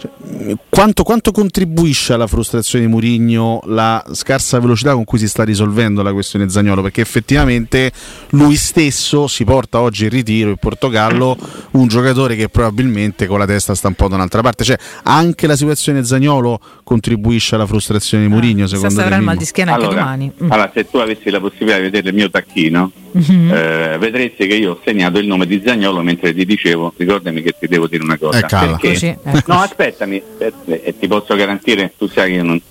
cioè, 0.04 0.56
quanto, 0.70 1.04
quanto, 1.04 1.32
contribuisce 1.32 2.14
alla 2.14 2.28
frustrazione 2.28 2.86
di 2.86 2.92
Murigno 2.92 3.62
la 3.68 4.04
scarsa 4.12 4.60
velocità 4.60 4.94
con 4.94 5.06
cui 5.06 5.18
si 5.18 5.28
sta 5.28 5.44
risolvendo 5.44 6.02
la 6.02 6.12
questione 6.12 6.50
Zagnolo? 6.50 6.82
Perché 6.82 7.02
effettivamente 7.02 7.92
lui 8.32 8.56
stesso 8.56 9.28
si 9.28 9.46
porta 9.46 9.80
oggi 9.80 10.04
in 10.04 10.10
ritiro 10.10 10.50
in 10.50 10.58
Portogallo 10.58 11.38
un 11.72 11.88
giocatore 11.88 12.36
che 12.36 12.50
probabilmente 12.50 13.28
con 13.28 13.40
la 13.40 13.46
testa 13.46 13.76
sta 13.76 13.88
un 13.88 13.94
po' 13.94 14.08
da 14.10 14.16
un'altra 14.16 14.42
parte. 14.42 14.64
Cioè, 14.64 14.78
anche 15.04 15.48
la 15.48 15.56
situazione 15.56 16.04
Zagnolo 16.04 16.60
contribuisce 16.84 17.56
alla 17.56 17.66
frustrazione 17.66 18.26
di 18.26 18.30
Murigno, 18.30 18.66
ah, 18.66 18.68
secondo 18.68 19.02
te? 19.02 19.16
il 19.16 19.22
mal 19.22 19.38
di 19.38 19.46
schiena 19.46 19.74
allora, 19.74 19.88
anche 19.88 20.00
domani. 20.00 20.32
Mm. 20.44 20.52
Allora, 20.52 20.72
se 20.74 20.90
tu 20.90 20.98
avessi 20.98 21.30
la 21.30 21.40
possibilità 21.40 21.78
di 21.78 21.84
vedere 21.84 22.10
il 22.10 22.16
mio 22.16 22.30
tacchino, 22.30 22.92
mm-hmm. 23.18 23.52
eh, 23.52 23.98
vedresti 24.00 24.48
che 24.48 24.56
io 24.56 24.72
ho 24.72 24.82
segnato 24.84 25.20
il 25.20 25.28
nome 25.28 25.46
di 25.46 25.62
Zagnolo 25.66 26.02
mentre 26.02 26.34
ti 26.34 26.46
dicevo, 26.46 26.94
ricordami 26.98 27.42
che 27.42 27.56
ti 27.58 27.68
devo 27.68 27.88
dire 27.88 28.04
una 28.04 28.18
cosa. 28.18 28.40
Eh, 28.40 28.46
perché, 28.48 28.90
Così, 28.90 29.08
ecco. 29.08 29.54
No, 29.54 29.70
aspettami, 29.94 30.22
e 30.38 30.54
eh, 30.66 30.98
ti 30.98 31.08
posso 31.08 31.36
garantire, 31.36 31.94
tu 31.98 32.08
sai 32.08 32.32
che 32.32 32.36
io 32.38 32.44
non, 32.44 32.62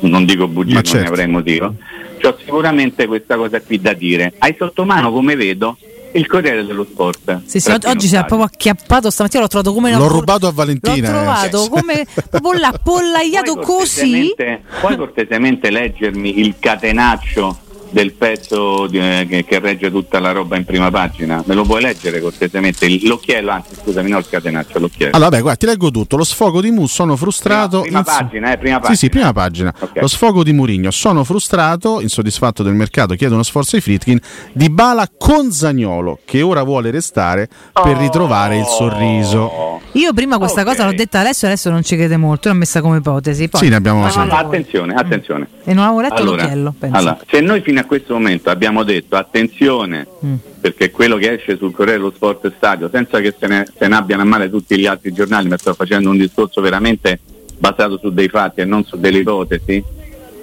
non 0.00 0.24
dico 0.24 0.48
bugie, 0.48 0.74
non 0.74 0.82
certo. 0.82 1.02
ne 1.02 1.08
avrei 1.08 1.26
motivo. 1.28 1.74
C'ho 2.20 2.36
sicuramente 2.38 3.06
questa 3.06 3.36
cosa 3.36 3.60
qui 3.60 3.80
da 3.80 3.92
dire. 3.92 4.34
Hai 4.38 4.54
sotto 4.58 4.84
mano, 4.84 5.12
come 5.12 5.36
vedo, 5.36 5.76
il 6.12 6.26
Corriere 6.26 6.64
dello 6.64 6.84
Sport. 6.84 7.42
Sì, 7.44 7.60
sì, 7.60 7.70
oggi 7.84 8.08
si 8.08 8.16
è 8.16 8.24
proprio 8.24 8.42
acchiappato 8.42 9.10
stamattina, 9.10 9.42
l'ho 9.42 9.48
trovato 9.48 9.72
come 9.72 9.92
L'ho 9.92 10.08
rubato 10.08 10.46
a 10.46 10.52
Valentina. 10.52 11.10
L'ho 11.10 11.16
trovato 11.16 11.64
eh. 11.64 11.68
come 11.68 12.06
proprio 12.28 12.52
l'appollaiato 12.60 13.56
così. 13.60 14.34
Puoi 14.80 14.96
cortesemente 14.96 15.70
leggermi 15.70 16.40
il 16.40 16.56
catenaccio 16.58 17.68
del 17.90 18.12
pezzo 18.12 18.86
di, 18.86 18.98
eh, 18.98 19.26
che, 19.28 19.44
che, 19.44 19.58
regge 19.58 19.90
tutta 19.90 20.18
la 20.18 20.32
roba 20.32 20.56
in 20.56 20.64
prima 20.64 20.90
pagina. 20.90 21.42
Me 21.46 21.54
lo 21.54 21.64
puoi 21.64 21.82
leggere 21.82 22.20
cortesemente? 22.20 22.88
L'occhiello, 23.06 23.50
anzi 23.50 23.74
scusami, 23.80 24.10
non 24.10 24.20
il 24.20 24.28
catenaccio, 24.28 24.78
l'occhiello. 24.78 25.14
Allora, 25.14 25.30
beh, 25.30 25.40
guarda, 25.40 25.58
ti 25.58 25.66
leggo 25.66 25.90
tutto. 25.90 26.16
Lo 26.16 26.24
sfogo 26.24 26.60
di 26.60 26.70
Mu, 26.70 26.86
sono 26.86 27.16
frustrato. 27.16 27.80
Prima, 27.82 28.02
prima 28.02 28.18
pagina, 28.18 28.52
eh, 28.52 28.58
prima 28.58 28.76
pagina. 28.76 28.94
Sì, 28.94 29.04
sì, 29.04 29.08
prima 29.08 29.32
pagina. 29.32 29.74
Okay. 29.78 30.02
Lo 30.02 30.08
sfogo 30.08 30.42
di 30.42 30.52
Murigno, 30.52 30.90
sono 30.90 31.24
frustrato, 31.24 32.00
insoddisfatto 32.00 32.62
del 32.62 32.74
mercato, 32.74 33.14
chiedo 33.14 33.34
uno 33.34 33.42
sforzo 33.42 33.76
ai 33.76 33.82
Fritkin. 33.82 34.18
Di 34.52 34.70
Bala 34.70 35.08
con 35.16 35.52
Zagnolo, 35.52 36.20
che 36.24 36.42
ora 36.42 36.62
vuole 36.62 36.90
restare 36.90 37.48
per 37.72 37.96
ritrovare 37.96 38.58
il 38.58 38.66
sorriso. 38.66 39.69
Io 39.92 40.12
prima 40.12 40.38
questa 40.38 40.60
okay. 40.60 40.72
cosa 40.72 40.86
l'ho 40.86 40.94
detta 40.94 41.20
adesso, 41.20 41.46
adesso 41.46 41.70
non 41.70 41.82
ci 41.82 41.96
crede 41.96 42.16
molto, 42.16 42.48
l'ho 42.48 42.54
messa 42.54 42.80
come 42.80 42.98
ipotesi. 42.98 43.48
Poi... 43.48 43.60
Sì, 43.60 43.68
ne 43.68 43.76
abbiamo 43.76 44.00
no, 44.06 44.06
attenzione, 44.06 44.94
attenzione. 44.94 45.48
E 45.64 45.74
non 45.74 45.84
avevo 45.84 46.00
letto 46.00 46.14
allora, 46.14 46.42
l'occhiello, 46.42 46.74
penso. 46.78 46.96
Allora, 46.96 47.18
se 47.28 47.40
noi 47.40 47.60
fino 47.60 47.80
a 47.80 47.84
questo 47.84 48.14
momento 48.14 48.50
abbiamo 48.50 48.84
detto 48.84 49.16
attenzione 49.16 50.06
mm. 50.24 50.34
perché 50.60 50.90
quello 50.90 51.16
che 51.16 51.32
esce 51.32 51.56
sul 51.56 51.72
Corriere 51.72 51.98
dello 51.98 52.12
Sport 52.14 52.52
Stadio 52.56 52.88
senza 52.92 53.20
che 53.20 53.34
se 53.36 53.46
ne, 53.48 53.66
se 53.76 53.88
ne, 53.88 53.96
abbiano 53.96 54.22
a 54.22 54.26
male 54.26 54.48
tutti 54.48 54.78
gli 54.78 54.86
altri 54.86 55.12
giornali 55.12 55.48
ma 55.48 55.58
sto 55.58 55.74
facendo 55.74 56.10
un 56.10 56.18
discorso 56.18 56.60
veramente 56.60 57.20
basato 57.58 57.98
su 57.98 58.12
dei 58.12 58.28
fatti 58.28 58.60
e 58.60 58.64
non 58.64 58.84
su 58.84 58.96
delle 58.96 59.18
ipotesi 59.18 59.82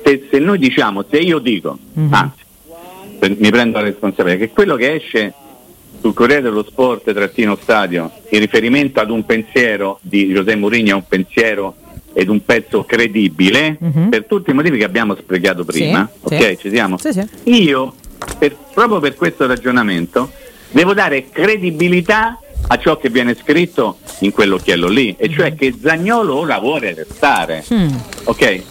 se, 0.03 0.27
se 0.29 0.39
noi 0.39 0.57
diciamo, 0.57 1.03
se 1.09 1.17
io 1.17 1.39
dico 1.39 1.77
mm-hmm. 1.97 2.13
anzi 2.13 2.45
mi 3.37 3.49
prendo 3.49 3.79
la 3.79 3.85
responsabilità 3.85 4.45
che 4.45 4.51
quello 4.51 4.75
che 4.75 4.95
esce 4.95 5.33
sul 5.99 6.13
Corriere 6.13 6.41
dello 6.41 6.63
Sport 6.63 7.13
trattino 7.13 7.57
stadio 7.61 8.11
in 8.29 8.39
riferimento 8.39 8.99
ad 8.99 9.09
un 9.09 9.25
pensiero 9.25 9.99
di 10.01 10.27
José 10.27 10.55
Mourinho 10.55 10.89
è 10.89 10.93
un 10.93 11.07
pensiero 11.07 11.75
ed 12.13 12.29
un 12.29 12.43
pezzo 12.43 12.83
credibile 12.83 13.77
uh-huh. 13.79 14.09
per 14.09 14.25
tutti 14.25 14.49
i 14.49 14.53
motivi 14.53 14.79
che 14.79 14.83
abbiamo 14.83 15.15
spiegato 15.15 15.63
prima. 15.63 16.09
Sì, 16.25 16.33
ok, 16.33 16.47
sì. 16.47 16.57
ci 16.57 16.69
siamo? 16.71 16.97
Sì, 16.97 17.11
Io, 17.43 17.93
per, 18.39 18.55
proprio 18.73 18.99
per 18.99 19.13
questo 19.15 19.45
ragionamento, 19.45 20.31
devo 20.71 20.93
dare 20.95 21.29
credibilità 21.29 22.39
a 22.69 22.77
ciò 22.79 22.97
che 22.97 23.09
viene 23.09 23.35
scritto 23.35 23.99
in 24.21 24.31
quell'occhiello 24.31 24.87
lì, 24.87 25.15
e 25.17 25.29
cioè 25.29 25.53
che 25.53 25.75
Zagnolo 25.79 26.35
ora 26.35 26.57
vuole 26.57 26.93
restare. 26.95 27.63
Mm. 27.71 27.89
Ok? 28.23 28.61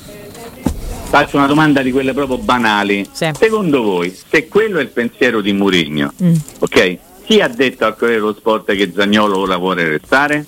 Faccio 1.09 1.37
una 1.37 1.47
domanda 1.47 1.83
di 1.83 1.93
quelle 1.93 2.13
proprio 2.13 2.39
banali. 2.39 3.09
Secondo 3.13 3.83
voi, 3.83 4.13
se 4.29 4.49
quello 4.49 4.79
è 4.79 4.83
il 4.83 4.89
pensiero 4.89 5.41
di 5.41 5.53
Murigno, 5.53 6.13
mm. 6.21 6.35
ok? 6.59 6.99
Chi 7.27 7.41
ha 7.41 7.49
detto 7.49 7.85
al 7.85 7.97
Corriere 7.97 8.21
dello 8.21 8.35
Sport 8.35 8.73
che 8.77 8.93
Zagnolo 8.95 9.39
ora 9.39 9.57
vuole 9.57 9.89
restare? 9.89 10.47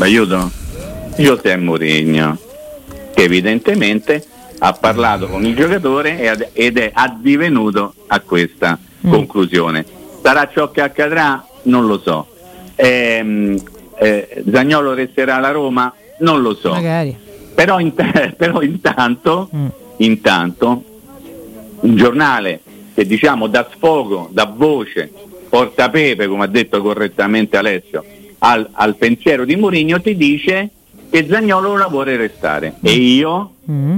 Aiuto? 0.00 0.50
José 1.16 1.56
Mourinho, 1.56 2.36
che 3.14 3.22
evidentemente 3.22 4.22
ha 4.58 4.74
parlato 4.74 5.28
con 5.28 5.46
il 5.46 5.56
giocatore 5.56 6.52
ed 6.52 6.76
è 6.76 6.90
addivenuto 6.92 7.94
a 8.08 8.20
questa 8.20 8.78
mm. 9.06 9.10
conclusione. 9.10 9.86
Sarà 10.22 10.46
ciò 10.52 10.70
che 10.70 10.82
accadrà? 10.82 11.42
Non 11.62 11.86
lo 11.86 11.98
so. 11.98 12.28
Ehm, 12.74 13.58
eh, 13.96 14.44
Zagnolo 14.52 14.92
resterà 14.92 15.36
alla 15.36 15.52
Roma? 15.52 15.90
Non 16.18 16.42
lo 16.42 16.54
so. 16.54 16.74
Però, 17.54 17.80
in, 17.80 17.94
però, 18.36 18.60
intanto, 18.60 19.48
mm. 19.56 19.66
intanto 19.96 20.84
un 21.80 21.96
giornale 21.96 22.60
che 22.98 23.06
diciamo 23.06 23.46
da 23.46 23.68
sfogo, 23.72 24.28
da 24.32 24.52
voce, 24.52 25.08
porta 25.48 25.88
pepe, 25.88 26.26
come 26.26 26.42
ha 26.42 26.48
detto 26.48 26.82
correttamente 26.82 27.56
Alessio, 27.56 28.04
al, 28.38 28.68
al 28.72 28.96
pensiero 28.96 29.44
di 29.44 29.54
Mourinho 29.54 30.00
ti 30.00 30.16
dice 30.16 30.70
che 31.08 31.24
Zagnolo 31.30 31.70
ora 31.70 31.86
vuole 31.86 32.16
restare 32.16 32.74
mm. 32.76 32.80
e 32.82 32.90
io 32.90 33.52
mm. 33.70 33.96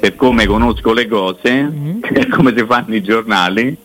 per 0.00 0.16
come 0.16 0.46
conosco 0.46 0.94
le 0.94 1.06
cose 1.06 1.62
mm. 1.62 2.00
come 2.32 2.54
si 2.56 2.64
fanno 2.64 2.94
i 2.94 3.02
giornali 3.02 3.76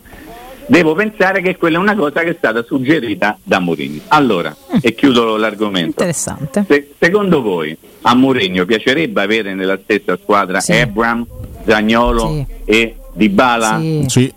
devo 0.68 0.94
pensare 0.94 1.42
che 1.42 1.58
quella 1.58 1.76
è 1.76 1.80
una 1.80 1.94
cosa 1.94 2.22
che 2.22 2.30
è 2.30 2.34
stata 2.38 2.62
suggerita 2.62 3.36
da 3.42 3.58
Mourinho 3.58 4.00
allora 4.08 4.56
mm. 4.56 4.78
e 4.80 4.94
chiudo 4.94 5.36
l'argomento 5.36 5.88
interessante 6.02 6.64
Se, 6.66 6.94
secondo 6.98 7.42
voi 7.42 7.76
a 8.00 8.14
Mourinho 8.14 8.64
piacerebbe 8.64 9.20
avere 9.20 9.52
nella 9.52 9.78
stessa 9.82 10.18
squadra 10.20 10.60
sì. 10.60 10.72
Ebram, 10.72 11.26
Zagnolo 11.66 12.28
sì. 12.28 12.46
e 12.64 12.96
Dybala? 13.14 13.78
sì, 13.78 14.04
sì. 14.08 14.34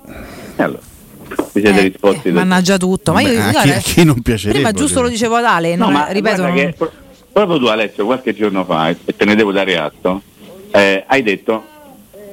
allora 0.58 0.80
vi 1.58 1.62
siete 1.62 1.80
eh, 1.80 1.84
risposti. 1.84 2.28
Eh, 2.30 2.32
mannaggia 2.32 2.78
tutto. 2.78 3.14
Ma 3.14 3.22
io 3.22 3.30
Beh, 3.30 3.52
guarda, 3.52 3.62
chi, 3.62 3.72
a 3.72 3.80
chi 3.80 4.04
non 4.04 4.22
piacerebbe? 4.22 4.60
Prima 4.60 4.72
giusto 4.72 5.02
lo 5.02 5.10
dicevo 5.10 5.36
ad 5.36 5.46
Ale, 5.46 5.76
no, 5.76 5.86
non, 5.86 5.94
ma 5.94 6.08
ripeto. 6.08 6.42
Non... 6.44 6.54
Che, 6.54 6.76
proprio 7.32 7.60
tu 7.60 7.66
Alessio 7.66 8.06
qualche 8.06 8.34
giorno 8.34 8.64
fa, 8.64 8.90
e 8.90 9.16
te 9.16 9.26
ne 9.26 9.36
devo 9.36 9.52
dare 9.52 9.78
atto, 9.78 10.22
eh, 10.72 11.04
hai 11.06 11.24
detto 11.24 11.76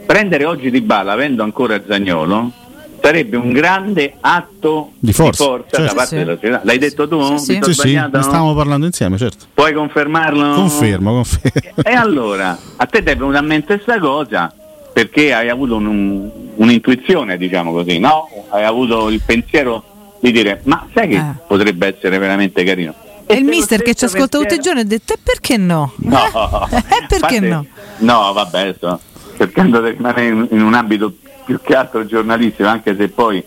prendere 0.06 0.44
oggi 0.44 0.70
di 0.70 0.82
balla 0.82 1.12
avendo 1.12 1.42
ancora 1.42 1.82
Zagnolo 1.86 2.52
sarebbe 3.00 3.36
un 3.36 3.52
grande 3.52 4.14
atto 4.20 4.92
di 4.98 5.12
forza, 5.12 5.44
di 5.44 5.50
forza 5.50 5.76
certo. 5.76 5.84
da 5.84 5.94
parte 5.94 6.08
sì. 6.08 6.16
della 6.16 6.34
società. 6.34 6.60
L'hai 6.64 6.78
detto 6.78 7.06
tu? 7.06 7.36
Sì, 7.36 7.58
sì, 7.62 7.74
sì 7.74 7.94
ne 7.94 8.22
stavamo 8.22 8.54
parlando 8.54 8.86
insieme, 8.86 9.18
certo. 9.18 9.44
Puoi 9.52 9.74
confermarlo? 9.74 10.54
Confermo, 10.54 11.12
confermo. 11.12 11.82
E 11.84 11.92
allora, 11.92 12.58
a 12.76 12.86
te 12.86 13.02
ti 13.02 13.10
è 13.10 13.16
venuta 13.16 13.38
a 13.38 13.42
mente 13.42 13.74
questa 13.74 13.98
cosa 13.98 14.54
perché 14.94 15.34
hai 15.34 15.48
avuto 15.48 15.74
un, 15.74 15.86
un, 15.86 16.30
un'intuizione, 16.54 17.36
diciamo 17.36 17.72
così, 17.72 17.98
no? 17.98 18.28
Hai 18.50 18.62
avuto 18.62 19.10
il 19.10 19.20
pensiero 19.20 19.82
di 20.20 20.30
dire, 20.30 20.60
ma 20.66 20.86
sai 20.94 21.08
che 21.08 21.16
eh. 21.16 21.34
potrebbe 21.48 21.88
essere 21.96 22.16
veramente 22.18 22.62
carino? 22.62 22.94
E, 23.26 23.34
il 23.34 23.44
mister 23.44 23.82
che 23.82 23.94
ci 23.94 24.04
ascolta 24.04 24.38
tutti 24.38 24.54
i 24.54 24.60
giorni 24.60 24.80
ha 24.80 24.84
detto, 24.84 25.14
e 25.14 25.18
perché 25.20 25.56
no? 25.56 25.94
No, 25.96 26.24
eh? 26.70 27.06
perché 27.08 27.34
Infatti, 27.34 27.48
no? 27.48 27.66
No, 27.98 28.32
vabbè, 28.32 28.74
sto 28.76 29.00
cercando 29.36 29.80
di 29.80 29.90
rimanere 29.90 30.26
in, 30.26 30.46
in 30.52 30.62
un 30.62 30.74
ambito 30.74 31.12
più 31.44 31.60
che 31.60 31.74
altro 31.74 32.06
giornalistico, 32.06 32.68
anche 32.68 32.94
se 32.96 33.08
poi 33.08 33.42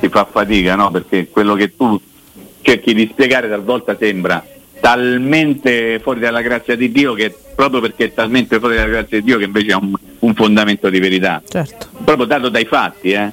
si 0.00 0.08
fa 0.08 0.24
fatica, 0.24 0.76
no? 0.76 0.90
Perché 0.90 1.28
quello 1.28 1.54
che 1.56 1.76
tu 1.76 2.00
cerchi 2.62 2.94
di 2.94 3.06
spiegare 3.12 3.50
talvolta 3.50 3.96
sembra 3.98 4.42
talmente 4.80 6.00
fuori 6.02 6.20
dalla 6.20 6.40
grazia 6.40 6.76
di 6.76 6.90
Dio 6.90 7.12
che 7.14 7.34
proprio 7.54 7.80
perché 7.80 8.06
è 8.06 8.14
talmente 8.14 8.58
fuori 8.58 8.76
dalla 8.76 8.88
grazia 8.88 9.18
di 9.18 9.24
Dio 9.24 9.38
che 9.38 9.44
invece 9.44 9.72
ha 9.72 9.76
un, 9.76 9.92
un 10.20 10.34
fondamento 10.34 10.88
di 10.88 10.98
verità 10.98 11.42
certo. 11.46 11.88
proprio 12.04 12.26
dato 12.26 12.48
dai 12.48 12.64
fatti 12.64 13.12
eh. 13.12 13.30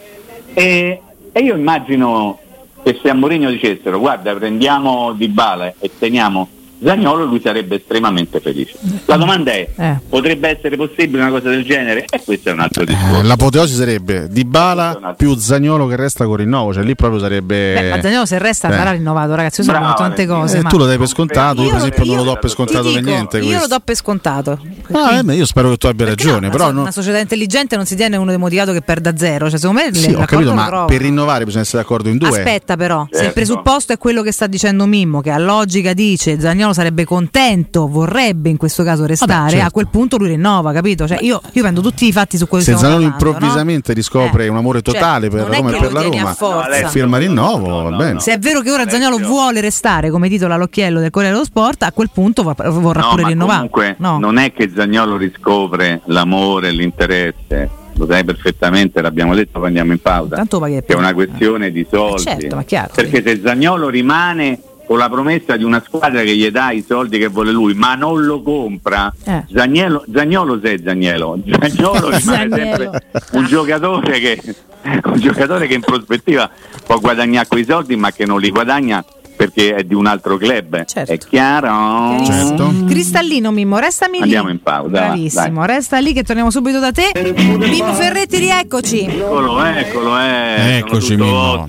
e, 0.54 1.02
e, 1.32 1.40
io 1.40 1.56
immagino 1.56 2.40
che 2.84 3.00
se 3.02 3.10
a 3.10 3.14
Mourinho 3.14 3.50
dicessero 3.50 4.00
guarda 4.00 4.36
prendiamo 4.36 5.14
Di 5.14 5.28
Bala 5.30 5.74
e 5.80 5.90
teniamo 5.98 6.50
Zagnolo 6.84 7.26
lui 7.26 7.42
sarebbe 7.44 7.78
estremamente 7.78 8.40
felice. 8.40 8.78
La 9.06 9.18
domanda 9.18 9.52
è, 9.52 9.68
eh. 9.76 10.00
potrebbe 10.08 10.50
essere 10.50 10.76
possibile 10.76 11.22
una 11.22 11.32
cosa 11.32 11.50
del 11.50 11.64
genere? 11.64 12.06
E 12.10 12.22
questo 12.24 12.50
è 12.50 12.52
un 12.52 12.60
altro 12.60 12.86
discorso. 12.86 13.20
Eh, 13.20 13.24
l'apoteosi 13.24 13.74
sarebbe 13.74 14.28
Di 14.30 14.46
Bala 14.46 15.16
più 15.18 15.36
Zagnolo 15.36 15.88
che 15.88 15.96
resta 15.96 16.26
con 16.26 16.36
rinnovo, 16.36 16.74
cioè 16.74 16.84
lì 16.84 16.96
proprio 16.96 17.20
sarebbe... 17.20 17.74
Beh, 17.74 17.90
ma 17.90 18.02
Zagnolo 18.02 18.26
se 18.26 18.38
resta 18.38 18.70
sarà 18.70 18.92
eh. 18.92 18.98
rinnovato, 18.98 19.36
ragazzi, 19.36 19.62
io 19.62 19.68
sono 19.68 19.94
tante 19.96 20.26
cose. 20.26 20.58
Eh, 20.58 20.62
ma... 20.62 20.70
Tu 20.70 20.78
lo 20.78 20.86
dai 20.86 20.98
per 20.98 21.08
scontato, 21.08 21.62
io, 21.64 21.70
per 21.70 21.78
esempio 21.78 22.06
non 22.06 22.16
lo 22.18 22.24
do 22.24 22.38
per 22.40 22.50
scontato 22.50 22.92
per 22.92 23.04
niente. 23.04 23.40
Io 23.40 23.60
lo 23.60 23.68
do 23.68 23.80
per 23.84 23.96
scontato. 23.96 24.60
Ah, 24.92 25.22
io 25.22 25.46
spero 25.46 25.70
che 25.70 25.78
tu 25.78 25.88
abbia 25.88 26.06
Perché 26.06 26.24
ragione. 26.24 26.48
No, 26.48 26.52
però 26.52 26.70
una, 26.70 26.82
non... 26.84 26.92
società 26.92 27.18
intelligente 27.20 27.76
non 27.76 27.86
si 27.86 27.96
tiene 27.96 28.18
uno 28.18 28.32
demotivato 28.32 28.72
che 28.72 28.82
perda 28.82 29.16
zero. 29.18 29.50
Cioè, 29.50 29.60
secondo 29.60 29.82
me 29.82 29.94
sì, 29.94 30.14
ho 30.14 30.26
capito, 30.26 30.54
ma 30.54 30.86
per 30.86 31.02
rinnovare 31.02 31.44
bisogna 31.46 31.64
essere 31.64 31.82
d'accordo 31.82 32.10
in 32.10 32.18
due. 32.18 32.30
Aspetta, 32.30 32.76
però, 32.78 33.04
certo. 33.06 33.18
se 33.18 33.26
il 33.26 33.34
presupposto 33.34 33.94
è 33.94 33.98
quello 33.98 34.22
che 34.22 34.32
sta 34.32 34.48
dicendo 34.48 34.86
Mimmo, 34.86 35.22
che 35.22 35.32
a 35.32 35.38
logica 35.38 35.94
dice 35.94 36.40
Zagnolo 36.40 36.67
sarebbe 36.74 37.06
contento, 37.06 37.88
vorrebbe 37.88 38.50
in 38.50 38.58
questo 38.58 38.84
caso 38.84 39.06
restare, 39.06 39.34
Vabbè, 39.34 39.50
certo. 39.50 39.66
a 39.66 39.72
quel 39.72 39.88
punto 39.88 40.18
lui 40.18 40.28
rinnova, 40.28 40.72
capito? 40.72 41.08
Cioè, 41.08 41.20
io, 41.22 41.42
io 41.52 41.62
prendo 41.62 41.82
tutti 41.82 42.06
i 42.06 42.12
fatti 42.12 42.38
su 42.38 42.48
quello 42.48 42.64
che 42.64 42.72
stiamo 42.72 42.94
parlando. 42.94 43.14
Se 43.14 43.20
Zagnolo 43.20 43.36
improvvisamente 43.36 43.92
no? 43.92 43.96
riscopre 43.96 44.46
eh. 44.46 44.48
un 44.48 44.58
amore 44.58 44.82
cioè, 44.82 44.94
totale 44.94 45.30
cioè, 45.30 45.40
per 45.40 45.56
Roma 45.56 45.70
e 45.70 45.80
per 45.80 45.92
la 45.94 46.02
Roma, 46.02 46.36
no, 46.40 46.88
firma 46.90 47.18
rinnovo, 47.18 47.84
va 47.84 47.96
bene. 47.96 48.20
Se 48.20 48.34
è 48.34 48.40
vero 48.40 48.62
che 48.62 48.72
ora 48.72 48.88
Zagnolo 48.88 49.18
vuole 49.18 49.62
restare, 49.62 50.10
come 50.10 50.30
titola 50.30 50.56
l'occhiello 50.58 51.00
del 51.00 51.10
Corriere 51.10 51.34
dello 51.34 51.46
Sport, 51.46 51.84
a 51.84 51.92
quel 51.92 52.10
punto 52.12 52.44
vorrà 52.44 53.08
pure 53.10 53.26
rinnovare. 53.26 53.70
Comunque, 53.70 53.96
non 53.98 54.38
è 54.38 54.52
che 54.52 54.72
Zagnolo 54.74 55.18
riscopre 55.18 56.02
l'amore 56.06 56.70
e 56.70 56.72
l'interesse 56.72 57.86
lo 57.98 58.06
sai 58.06 58.24
perfettamente, 58.24 59.02
l'abbiamo 59.02 59.34
detto 59.34 59.60
quando 59.60 59.80
andiamo 59.80 59.92
in 59.92 60.00
pausa, 60.00 60.44
che 60.46 60.84
è 60.86 60.94
una 60.94 61.14
questione 61.14 61.72
di 61.72 61.86
soldi. 61.90 62.22
Eh 62.22 62.40
certo, 62.40 62.64
chiaro, 62.66 62.92
perché 62.94 63.24
se 63.24 63.42
Zagnolo 63.44 63.90
rimane 63.90 64.60
con 64.88 64.98
la 64.98 65.10
promessa 65.10 65.58
di 65.58 65.66
una 65.66 65.84
squadra 65.86 66.24
che 66.24 66.36
gli 66.36 66.50
dà 66.50 66.72
i 66.72 66.84
soldi 66.88 67.20
che 67.20 67.28
vuole 67.28 67.52
lui, 67.52 67.74
ma 67.74 67.96
non 67.96 68.26
lo 68.26 68.42
compra, 68.42 69.14
eh. 69.26 69.44
Zagnolo, 69.54 70.06
Zagnolo 70.12 70.60
sei 70.64 70.82
Zagnolo, 70.82 71.40
Zagnolo 71.60 72.10
rimane 72.16 72.50
sempre 72.50 73.04
un 73.34 73.46
giocatore, 73.46 74.20
che, 74.20 74.56
un 75.04 75.20
giocatore 75.20 75.68
che 75.68 75.74
in 75.74 75.82
prospettiva 75.82 76.50
può 76.86 77.00
guadagnare 77.00 77.48
quei 77.48 77.66
soldi 77.66 77.98
ma 77.98 78.12
che 78.12 78.26
non 78.26 78.40
li 78.40 78.50
guadagna 78.50 79.04
perché 79.38 79.76
è 79.76 79.84
di 79.84 79.94
un 79.94 80.08
altro 80.08 80.36
club. 80.36 80.84
Certo. 80.84 81.12
È 81.12 81.18
chiaro? 81.18 82.22
Certo. 82.26 82.74
Cristallino 82.88 83.52
Mimmo, 83.52 83.78
restami 83.78 84.18
lì. 84.18 84.24
Andiamo 84.24 84.50
in 84.50 84.62
pausa. 84.62 84.90
Bravissimo, 84.90 85.66
dai. 85.66 85.76
resta 85.76 86.00
lì 86.00 86.12
che 86.12 86.24
torniamo 86.24 86.50
subito 86.50 86.80
da 86.80 86.92
te. 86.92 87.12
Mimmo 87.36 87.94
Ferretti, 87.94 88.38
rieccoci. 88.40 89.06
Eccolo, 89.06 89.64
eccolo, 89.64 90.20
eh. 90.20 90.78
Eccoci, 90.80 91.16
Mimmo. 91.16 91.66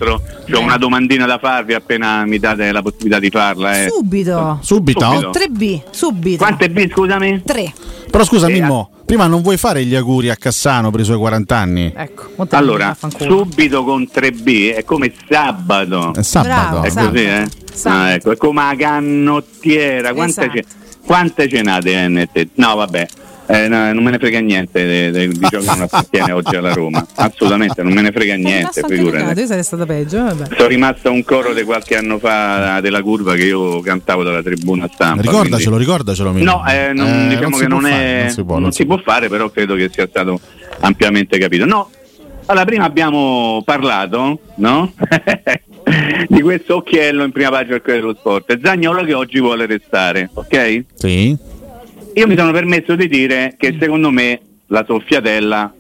Ho 0.51 0.61
una 0.61 0.79
domandina 0.79 1.27
da 1.27 1.39
farvi 1.39 1.75
appena 1.75 2.25
mi 2.25 2.39
date 2.39 2.73
la 2.73 2.81
possibilità 2.81 3.19
di 3.21 3.29
farla. 3.29 3.85
Eh. 3.85 3.91
Subito. 3.91 4.59
Subito. 4.63 5.01
subito. 5.01 5.31
3B, 5.31 5.83
subito. 5.91 6.45
Quante 6.45 6.71
B, 6.71 6.91
scusami? 6.91 7.43
3. 7.45 7.73
Però 8.11 8.25
scusa 8.25 8.47
eh, 8.47 8.53
Mimmo, 8.53 8.91
prima 9.09 9.27
non 9.27 9.41
vuoi 9.41 9.57
fare 9.57 9.87
gli 9.87 9.95
auguri 9.95 10.29
a 10.29 10.37
Cassano 10.37 10.91
per 10.91 11.01
i 11.01 11.05
suoi 11.05 11.17
40 11.17 11.57
anni? 11.57 11.91
Ecco, 11.97 12.29
allora, 12.51 12.95
subito 13.17 13.83
con 13.83 14.03
3B 14.03 14.75
è 14.75 14.85
come 14.85 15.15
sabato. 15.27 16.13
È 16.13 16.23
sabato. 16.23 16.69
Bravo, 16.69 16.83
è 16.83 16.91
sabato. 16.91 17.13
così, 17.13 17.25
eh? 17.25 17.49
Ah, 17.85 18.11
ecco, 18.11 18.33
è 18.33 18.37
come 18.37 18.61
la 18.61 18.75
cannottiera. 18.77 20.13
Quante, 20.13 20.41
esatto. 20.43 20.59
ce, 20.59 20.65
quante 21.07 21.49
cenate 21.49 22.07
NT? 22.07 22.49
No, 22.57 22.75
vabbè. 22.75 23.07
Eh, 23.51 23.67
no, 23.67 23.93
non 23.95 24.03
me 24.03 24.11
ne 24.11 24.19
frega 24.19 24.41
niente 24.41 24.83
di 24.83 25.11
de, 25.11 25.29
de, 25.29 25.49
ciò 25.49 25.59
che 25.61 25.65
non 25.65 25.81
appartiene 25.81 26.33
oggi 26.37 26.55
alla 26.55 26.75
Roma. 26.75 27.07
Assolutamente, 27.15 27.83
non 27.83 27.95
me 27.95 28.03
ne 28.03 28.13
frega 28.13 28.35
niente. 28.35 28.83
Figurati. 28.87 29.47
Sarei 29.47 29.63
stata 29.63 29.87
peggio. 29.87 30.23
Vabbè. 30.23 30.49
Sono 30.55 30.69
rimasto 30.69 31.11
un 31.11 31.25
coro 31.25 31.55
di 31.55 31.63
qualche 31.63 31.97
anno 31.97 32.19
fa 32.19 32.81
della 32.81 33.01
curva 33.01 33.35
che 33.35 33.45
io 33.45 33.81
cantavo 33.81 34.23
dalla 34.23 34.43
tribuna 34.43 34.87
stampa. 34.93 35.23
Ricordacelo, 35.23 35.77
quindi... 35.77 35.85
ricordacelo. 35.85 36.33
No, 36.33 36.63
eh, 36.67 36.93
non, 36.93 37.07
eh, 37.07 37.29
diciamo 37.29 37.49
non 37.49 37.61
che 37.61 37.67
non, 37.69 37.87
è, 37.87 38.21
non, 38.25 38.31
si 38.31 38.45
può, 38.45 38.53
non, 38.55 38.63
non 38.63 38.73
si, 38.73 38.83
si 38.83 38.87
può 38.87 38.99
fare, 38.99 39.29
però 39.31 39.49
credo 39.49 39.75
che 39.77 39.89
sia 39.91 40.07
stato 40.07 40.39
ampiamente 40.81 41.39
capito. 41.39 41.65
No, 41.65 41.89
allora 42.47 42.65
prima 42.67 42.85
abbiamo 42.85 43.63
parlato, 43.65 44.41
no? 44.57 44.93
di 46.29 46.43
questo 46.43 46.77
occhiello 46.77 47.25
in 47.25 47.33
prima 47.33 47.49
pagina 47.49 47.81
dello 47.83 48.15
sport. 48.15 48.59
Zagnolo 48.63 49.05
che 49.05 49.15
oggi 49.15 49.41
vuole 49.41 49.65
restare, 49.65 50.29
ok? 50.35 50.85
Sì. 50.95 51.57
Io 52.15 52.27
mi 52.27 52.37
sono 52.37 52.53
permesso 52.53 52.97
di 52.97 53.09
dire 53.09 53.55
che 53.57 53.77
secondo 53.79 54.11
me 54.11 54.41
la 54.67 54.85
soffiatella 54.87 55.73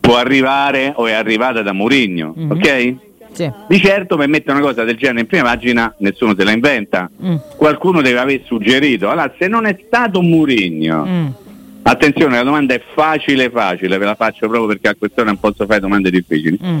può 0.00 0.16
arrivare 0.16 0.92
o 0.94 1.06
è 1.06 1.12
arrivata 1.12 1.62
da 1.62 1.72
Mourinho, 1.72 2.34
mm-hmm. 2.38 2.50
ok? 2.50 2.94
Sì. 3.32 3.50
Di 3.68 3.78
certo 3.78 4.16
per 4.16 4.28
mettere 4.28 4.52
una 4.56 4.66
cosa 4.66 4.84
del 4.84 4.96
genere 4.96 5.20
in 5.20 5.26
prima 5.26 5.42
pagina 5.42 5.94
nessuno 5.98 6.34
se 6.34 6.42
la 6.42 6.52
inventa. 6.52 7.10
Mm. 7.22 7.34
Qualcuno 7.56 8.00
deve 8.00 8.18
aver 8.18 8.40
suggerito. 8.46 9.10
Allora, 9.10 9.34
se 9.38 9.46
non 9.46 9.66
è 9.66 9.76
stato 9.86 10.22
Mourinho, 10.22 11.04
mm. 11.04 11.26
attenzione, 11.82 12.36
la 12.36 12.44
domanda 12.44 12.72
è 12.72 12.82
facile 12.94 13.50
facile, 13.50 13.98
ve 13.98 14.04
la 14.06 14.14
faccio 14.14 14.48
proprio 14.48 14.66
perché 14.68 14.88
a 14.88 14.94
quest'ora 14.94 15.26
non 15.26 15.38
posso 15.38 15.66
fare 15.66 15.80
domande 15.80 16.10
difficili. 16.10 16.58
Mm. 16.64 16.80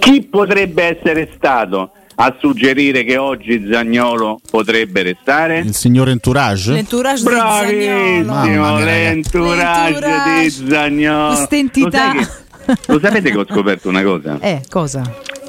Chi 0.00 0.22
potrebbe 0.22 0.98
essere 0.98 1.28
stato 1.36 1.92
a 2.18 2.36
suggerire 2.38 3.04
che 3.04 3.16
oggi 3.16 3.66
Zagnolo 3.70 4.40
potrebbe 4.50 5.02
restare? 5.02 5.58
Il 5.58 5.74
signor 5.74 6.08
Entourage? 6.08 6.72
L'entourage 6.72 7.22
Bravissimo, 7.22 8.78
l'entourage 8.78 10.40
di 10.40 10.50
Zagnolo. 10.50 11.34
Questa 11.34 11.56
entità. 11.56 12.14
Lo, 12.14 12.74
lo 12.86 12.98
sapete 13.00 13.30
che 13.30 13.38
ho 13.38 13.46
scoperto 13.46 13.88
una 13.88 14.02
cosa? 14.02 14.38
Eh, 14.46 14.62
cosa? 14.68 15.02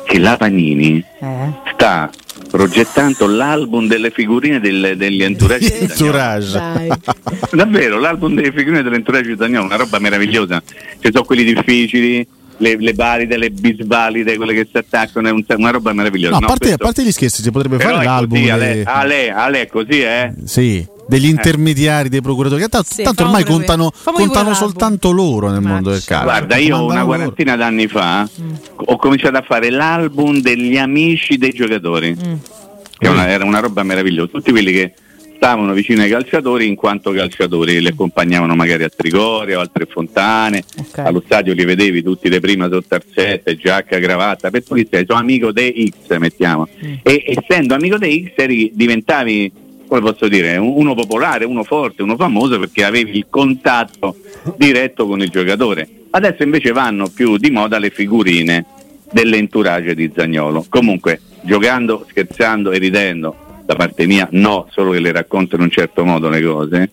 Che 0.05 0.19
la 0.19 0.37
Panini 0.37 1.03
eh? 1.19 1.53
sta 1.73 2.09
progettando 2.49 3.27
l'album 3.27 3.87
delle 3.87 4.09
figurine 4.09 4.59
del, 4.59 4.93
degli 4.95 5.23
entourage. 5.23 5.79
entourage. 5.79 6.59
Davvero, 7.51 7.99
l'album 7.99 8.33
delle 8.35 8.51
figurine 8.51 8.83
dell'entourage 8.83 9.29
di 9.29 9.35
Zagnolo, 9.37 9.65
una 9.65 9.75
roba 9.75 9.99
meravigliosa. 9.99 10.61
Ci 10.99 11.09
sono 11.11 11.23
quelli 11.23 11.43
difficili, 11.43 12.25
le, 12.57 12.77
le 12.77 12.93
valide, 12.93 13.37
le 13.37 13.49
bisvalide, 13.49 14.35
quelle 14.37 14.53
che 14.53 14.67
si 14.69 14.77
attaccano, 14.77 15.27
è 15.27 15.31
un, 15.31 15.43
una 15.47 15.71
roba 15.71 15.93
meravigliosa. 15.93 16.37
No, 16.37 16.45
a, 16.45 16.47
parte, 16.47 16.69
no, 16.69 16.75
a, 16.75 16.77
parte, 16.77 17.03
gli 17.03 17.11
scherzi, 17.11 17.41
si 17.41 17.51
potrebbe 17.51 17.77
Però 17.77 17.93
fare 17.93 18.05
l'album. 18.05 18.39
Così, 18.39 18.49
Ale, 18.49 18.83
Ale, 18.83 19.31
Ale, 19.31 19.61
è 19.61 19.67
così, 19.67 20.01
eh? 20.01 20.33
Sì 20.45 20.95
degli 21.07 21.25
eh. 21.25 21.29
intermediari, 21.29 22.09
dei 22.09 22.21
procuratori, 22.21 22.61
che 22.61 22.67
tanto, 22.67 22.87
sì, 22.91 23.01
tanto 23.01 23.23
ormai 23.23 23.45
contano, 23.45 23.91
contano 24.03 24.53
soltanto 24.53 25.11
loro 25.11 25.49
nel 25.49 25.61
mondo 25.61 25.89
del 25.89 26.03
calcio. 26.03 26.25
Guarda, 26.25 26.57
io 26.57 26.83
una 26.83 27.05
quarantina 27.05 27.55
loro. 27.55 27.63
d'anni 27.63 27.87
fa 27.87 28.29
mm. 28.29 28.53
ho 28.75 28.97
cominciato 28.97 29.37
a 29.37 29.41
fare 29.41 29.69
l'album 29.69 30.41
degli 30.41 30.77
amici 30.77 31.37
dei 31.37 31.51
giocatori, 31.51 32.13
mm. 32.13 32.33
che 32.97 33.07
una, 33.07 33.29
era 33.29 33.45
una 33.45 33.59
roba 33.59 33.83
meravigliosa. 33.83 34.29
Tutti 34.31 34.51
quelli 34.51 34.73
che 34.73 34.93
stavano 35.37 35.71
vicino 35.73 36.01
ai 36.01 36.09
calciatori 36.09 36.67
in 36.67 36.75
quanto 36.75 37.11
calciatori, 37.11 37.79
li 37.79 37.87
accompagnavano 37.87 38.55
magari 38.55 38.83
a 38.83 38.89
Trigoria 38.89 39.57
o 39.57 39.61
altre 39.61 39.85
fontane, 39.85 40.63
okay. 40.77 41.05
allo 41.05 41.21
stadio 41.23 41.53
li 41.53 41.63
vedevi 41.63 42.03
tutti 42.03 42.27
le 42.27 42.39
prima 42.39 42.67
sotto 42.67 42.95
arsette, 42.95 43.55
giacca, 43.55 43.99
cravatta, 43.99 44.49
per 44.49 44.63
tutti 44.63 44.89
sono 45.05 45.19
amico 45.19 45.51
dei 45.51 45.89
X 45.89 46.17
mettiamo. 46.17 46.67
Mm. 46.83 46.93
E 47.03 47.23
essendo 47.27 47.75
amico 47.75 47.97
dei 47.97 48.31
X 48.35 48.41
eri, 48.41 48.71
diventavi, 48.73 49.51
come 49.87 50.01
posso 50.01 50.27
dire, 50.27 50.57
uno 50.57 50.93
popolare, 50.95 51.45
uno 51.45 51.63
forte, 51.63 52.01
uno 52.01 52.17
famoso 52.17 52.59
perché 52.59 52.83
avevi 52.83 53.15
il 53.15 53.27
contatto 53.29 54.17
diretto 54.57 55.07
con 55.07 55.21
il 55.21 55.29
giocatore. 55.29 55.87
Adesso 56.09 56.43
invece 56.43 56.71
vanno 56.71 57.09
più 57.09 57.37
di 57.37 57.51
moda 57.51 57.77
le 57.77 57.91
figurine 57.91 58.65
dell'entourage 59.11 59.93
di 59.93 60.11
Zagnolo. 60.13 60.65
Comunque, 60.67 61.21
giocando, 61.41 62.05
scherzando 62.09 62.71
e 62.71 62.77
ridendo, 62.79 63.46
da 63.67 63.75
parte 63.75 64.05
mia 64.05 64.29
no, 64.31 64.67
solo 64.71 64.91
che 64.91 64.99
le 64.99 65.11
racconto 65.11 65.57
in 65.57 65.61
un 65.61 65.69
certo 65.69 66.05
modo 66.05 66.29
le 66.29 66.41
cose. 66.41 66.89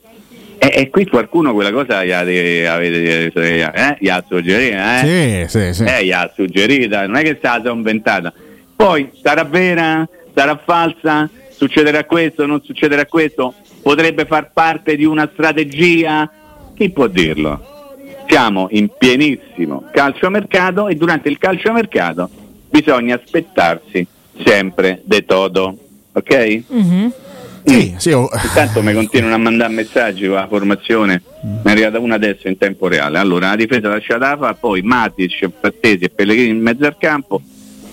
E, 0.58 0.72
e 0.74 0.90
qui 0.90 1.06
qualcuno 1.06 1.54
quella 1.54 1.70
cosa 1.70 2.04
gli 2.04 2.10
ha, 2.10 2.22
eh, 2.28 3.30
eh, 3.32 3.96
gli 4.00 4.08
ha 4.08 4.24
suggerita, 4.26 5.00
eh? 5.00 5.46
Sì, 5.46 5.72
sì, 5.72 5.72
sì. 5.72 5.84
Eh, 5.84 6.04
gli 6.04 6.10
ha 6.10 6.28
suggerita, 6.34 7.06
non 7.06 7.16
è 7.16 7.22
che 7.22 7.30
è 7.30 7.36
stata 7.38 7.70
inventata. 7.70 8.32
Poi 8.74 9.10
sarà 9.22 9.44
vera, 9.44 10.08
sarà 10.34 10.60
falsa, 10.64 11.30
succederà 11.50 12.02
questo, 12.04 12.44
non 12.44 12.60
succederà 12.64 13.06
questo, 13.06 13.54
potrebbe 13.80 14.24
far 14.24 14.50
parte 14.52 14.96
di 14.96 15.04
una 15.04 15.30
strategia, 15.32 16.28
chi 16.74 16.90
può 16.90 17.06
dirlo? 17.06 17.92
Siamo 18.26 18.66
in 18.70 18.88
pienissimo 18.98 19.84
calciomercato 19.92 20.88
e 20.88 20.96
durante 20.96 21.28
il 21.28 21.38
calciomercato 21.38 22.28
bisogna 22.68 23.14
aspettarsi 23.14 24.04
sempre 24.44 25.02
de 25.04 25.24
todo 25.24 25.78
ok? 26.14 26.62
Mm-hmm. 26.72 27.08
Sì, 27.66 27.94
sì, 27.96 28.10
oh. 28.12 28.28
Intanto 28.42 28.82
mi 28.82 28.92
continuano 28.92 29.34
a 29.34 29.38
mandare 29.38 29.72
messaggi 29.72 30.26
con 30.26 30.34
la 30.34 30.46
formazione, 30.46 31.22
mi 31.42 31.60
è 31.62 31.70
arrivata 31.70 31.98
una 31.98 32.16
adesso 32.16 32.46
in 32.48 32.58
tempo 32.58 32.88
reale. 32.88 33.18
Allora, 33.18 33.48
la 33.48 33.56
difesa 33.56 33.88
lasciata 33.88 34.36
fa, 34.36 34.54
poi 34.54 34.82
Matic, 34.82 35.50
Frattesi 35.60 36.04
e 36.04 36.10
Pellegrini 36.10 36.50
in 36.50 36.60
mezzo 36.60 36.84
al 36.84 36.96
campo, 36.98 37.40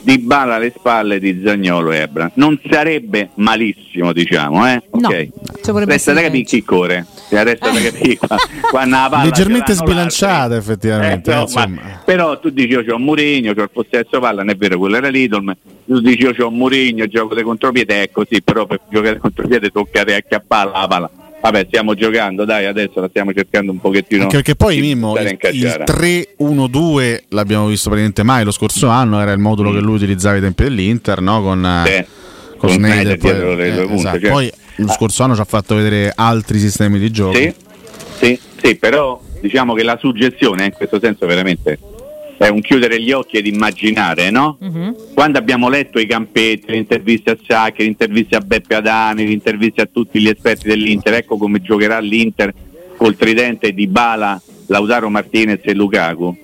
di 0.02 0.18
Bala 0.20 0.56
alle 0.56 0.74
spalle 0.76 1.20
di 1.20 1.42
Zagnolo 1.44 1.92
e 1.92 1.98
Ebra. 1.98 2.32
Non 2.36 2.60
sarebbe 2.70 3.30
malissimo, 3.36 4.14
diciamo, 4.14 4.68
eh? 4.68 4.82
No, 4.94 5.08
ok. 5.08 5.28
ci 5.62 5.72
vorrebbe 5.72 5.94
Resta 5.94 6.14
da 6.14 6.22
capire 6.22 6.44
chi 6.44 6.64
corre. 6.64 7.06
Resta 7.30 7.70
da 7.70 7.80
capire 7.80 8.18
qua, 8.18 8.36
quando 8.70 8.96
la 8.96 9.08
palla 9.10 9.24
Leggermente 9.24 9.74
sbilanciata, 9.74 10.38
l'altro. 10.48 10.58
effettivamente. 10.58 11.32
Eh, 11.32 11.34
no, 11.34 11.40
eh, 11.40 11.44
insomma. 11.44 11.66
ma- 11.68 12.02
però 12.04 12.40
tu 12.40 12.50
dici 12.50 12.70
io 12.70 12.84
c'ho 12.84 12.98
Mourinho, 12.98 13.54
c'ho 13.54 13.64
il 13.64 13.70
possesso 13.72 14.20
palla, 14.20 14.42
non 14.42 14.50
è 14.50 14.56
vero, 14.56 14.78
quello 14.78 14.98
era 14.98 15.08
l'Idol, 15.08 15.56
tu 15.86 16.00
dici 16.00 16.24
io 16.24 16.34
c'ho 16.34 16.50
Mourinho, 16.50 17.08
gioco 17.08 17.36
di 17.36 17.44
contropiede, 17.44 18.04
è 18.04 18.12
così, 18.12 18.42
però 18.42 18.66
per 18.66 18.82
giocare 18.90 19.18
contropiede 19.18 19.70
tocca 19.70 20.02
acchiappare 20.02 20.72
la 20.72 20.88
palla. 20.88 21.10
Vabbè, 21.42 21.66
stiamo 21.68 21.96
giocando, 21.96 22.46
dai, 22.46 22.66
adesso 22.66 23.00
la 23.02 23.08
stiamo 23.10 23.34
cercando 23.34 23.72
un 23.72 23.80
pochettino. 23.80 24.24
Anche 24.24 24.36
perché 24.38 24.56
poi 24.56 24.80
Mimmo 24.80 25.18
il, 25.18 25.26
il 25.28 25.38
cacciara. 25.38 25.86
3-1-2 25.86 27.24
l'abbiamo 27.30 27.66
visto 27.68 27.90
praticamente 27.90 28.24
mai 28.24 28.44
lo 28.44 28.52
scorso 28.52 28.88
anno, 28.90 29.20
era 29.20 29.32
il 29.32 29.40
modulo 29.40 29.72
Mm. 29.72 29.74
che 29.74 29.80
lui 29.80 29.96
utilizzava 29.96 30.36
ai 30.36 30.42
tempi 30.42 30.64
dell'Inter, 30.64 31.20
no? 31.22 31.42
con, 31.42 31.66
eh, 31.66 31.84
Sì. 31.86 32.06
con 32.52 32.60
Con 32.60 32.70
Sneijder 32.72 33.18
poi, 33.18 33.32
eh, 33.32 33.72
punte, 33.74 33.94
esatto. 33.96 34.20
cioè. 34.20 34.30
Poi 34.30 34.52
lo 34.76 34.86
Ah. 34.86 34.92
scorso 34.94 35.24
anno 35.24 35.36
ci 35.36 35.42
ha 35.42 35.46
fatto 35.46 35.76
vedere 35.76 36.12
altri 36.16 36.60
sistemi 36.60 37.00
di 37.00 37.10
gioco. 37.12 37.36
Sì, 37.36 37.54
sì, 38.20 38.40
sì, 38.62 38.76
però 38.76 39.20
diciamo 39.42 39.74
che 39.74 39.82
la 39.84 39.98
suggestione 40.00 40.66
in 40.66 40.72
questo 40.74 41.00
senso 41.02 41.26
veramente 41.26 41.80
è 42.42 42.48
un 42.48 42.62
chiudere 42.62 43.00
gli 43.00 43.12
occhi 43.12 43.38
ed 43.38 43.46
immaginare, 43.46 44.32
no? 44.32 44.58
Mhm. 44.60 44.96
Quando 45.14 45.38
abbiamo 45.38 45.70
letto 45.70 46.00
i 46.00 46.08
campetti, 46.08 46.72
le 46.72 46.78
interviste 46.78 47.30
a 47.30 47.38
Sacchi, 47.46 47.84
le 47.84 47.90
interviste 47.90 48.36
a 48.36 48.40
Beppe 48.40 48.74
Adani, 48.74 49.26
le 49.26 49.32
interviste 49.32 49.82
a 49.82 49.86
tutti 49.92 50.20
gli 50.20 50.28
esperti 50.28 50.68
dell'Inter, 50.68 51.14
ecco 51.14 51.38
come 51.38 51.62
giocherà 51.62 52.00
l'Inter 52.00 52.52
col 52.98 53.16
tridente 53.16 53.74
di 53.74 53.86
Bala, 53.86 54.42
Lautaro 54.68 55.08
Martinez 55.12 55.60
e 55.62 55.76
Lukaku. 55.76 56.36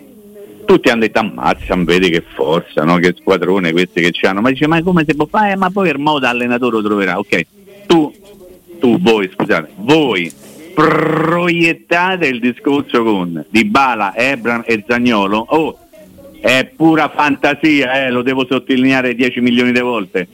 Tutti 0.66 0.90
hanno 0.90 1.00
detto 1.00 1.18
ammazza, 1.18 1.76
vedi 1.78 2.12
che 2.12 2.24
forza, 2.36 2.84
no? 2.84 2.98
che 2.98 3.16
squadrone 3.18 3.72
questi 3.72 4.02
che 4.02 4.12
c'hanno. 4.12 4.42
Ma 4.42 4.52
dice 4.52 4.68
ma 4.68 4.80
come 4.84 5.04
si 5.08 5.16
può 5.16 5.26
fare? 5.26 5.56
Ma 5.56 5.72
poi 5.72 5.90
il 5.90 5.98
modo 5.98 6.28
allenatore 6.28 6.76
lo 6.76 6.84
troverà. 6.84 7.18
Ok, 7.18 7.42
tu, 7.88 8.14
tu, 8.80 9.00
voi, 9.00 9.32
scusate, 9.34 9.72
voi 9.78 10.32
proiettate 10.76 12.28
il 12.28 12.40
discorso 12.40 13.04
con 13.04 13.44
Dybala, 13.50 14.16
Ebran 14.16 14.62
e 14.64 14.84
Zagnolo. 14.88 15.44
Oh, 15.50 15.80
è 16.40 16.70
pura 16.76 17.12
fantasia, 17.16 18.06
eh, 18.06 18.10
lo 18.12 18.22
devo 18.22 18.46
sottolineare 18.50 19.16
10 19.16 19.40
milioni 19.42 19.72
di 19.72 19.80
volte. 19.80 20.28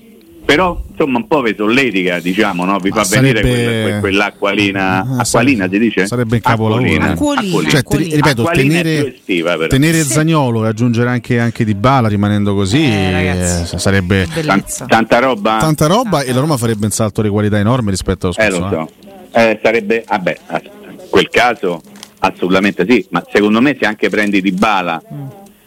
Però 0.45 0.77
insomma 0.91 1.19
un 1.19 1.27
po' 1.27 1.41
vi 1.41 1.53
solletica, 1.57 2.19
diciamo, 2.19 2.65
no? 2.65 2.77
vi 2.77 2.89
Ma 2.89 3.01
fa 3.05 3.15
venire 3.21 3.37
sarebbe- 3.39 3.63
quella- 3.63 3.89
que- 3.91 3.99
quell'acqualina, 4.01 4.99
Ah, 4.99 5.15
acqualina 5.19 5.69
si 5.69 5.79
dice? 5.79 6.05
sarebbe 6.05 6.35
un 6.35 6.41
capolavoro, 6.41 6.81
Acquolina. 6.83 7.07
eh. 7.07 7.11
Acquolina. 7.13 7.69
Cioè, 7.69 7.83
te- 7.83 7.97
ripeto, 7.97 8.43
più 8.43 8.51
tenere, 8.61 9.15
estiva, 9.15 9.67
tenere 9.67 10.01
Sì. 10.01 10.09
Zagnolo 10.11 10.65
e 10.65 10.67
aggiungere 10.67 11.09
anche, 11.09 11.39
anche 11.39 11.63
Di 11.63 11.73
Bala 11.75 12.09
rimanendo 12.09 12.53
così 12.55 12.83
Eh, 12.83 13.11
ragazzi. 13.11 13.75
eh, 13.75 13.79
sarebbe 13.79 14.27
Tan- 14.33 14.45
Bellezza. 14.45 14.85
tanta 14.85 15.19
roba? 15.19 15.57
tanta 15.61 15.87
roba 15.87 16.23
e 16.23 16.33
la 16.33 16.41
Roma 16.41 16.57
farebbe 16.57 16.85
un 16.87 16.91
salto 16.91 17.21
di 17.21 17.29
qualità 17.29 17.57
enorme 17.57 17.91
rispetto 17.91 18.27
allo 18.27 18.35
Eh 18.37 18.49
scorso 18.51 18.59
lo 18.59 18.65
anno. 18.65 18.89
so, 18.89 19.11
Eh, 19.39 19.59
sarebbe, 19.63 20.03
vabbè, 20.05 20.37
in 20.51 20.97
quel 21.09 21.29
caso 21.29 21.81
assolutamente 22.19 22.85
sì, 22.87 23.05
ma 23.11 23.23
secondo 23.31 23.61
me 23.61 23.77
se 23.79 23.85
anche 23.85 24.09
prendi 24.09 24.41
Di 24.41 24.51
Bala, 24.51 25.01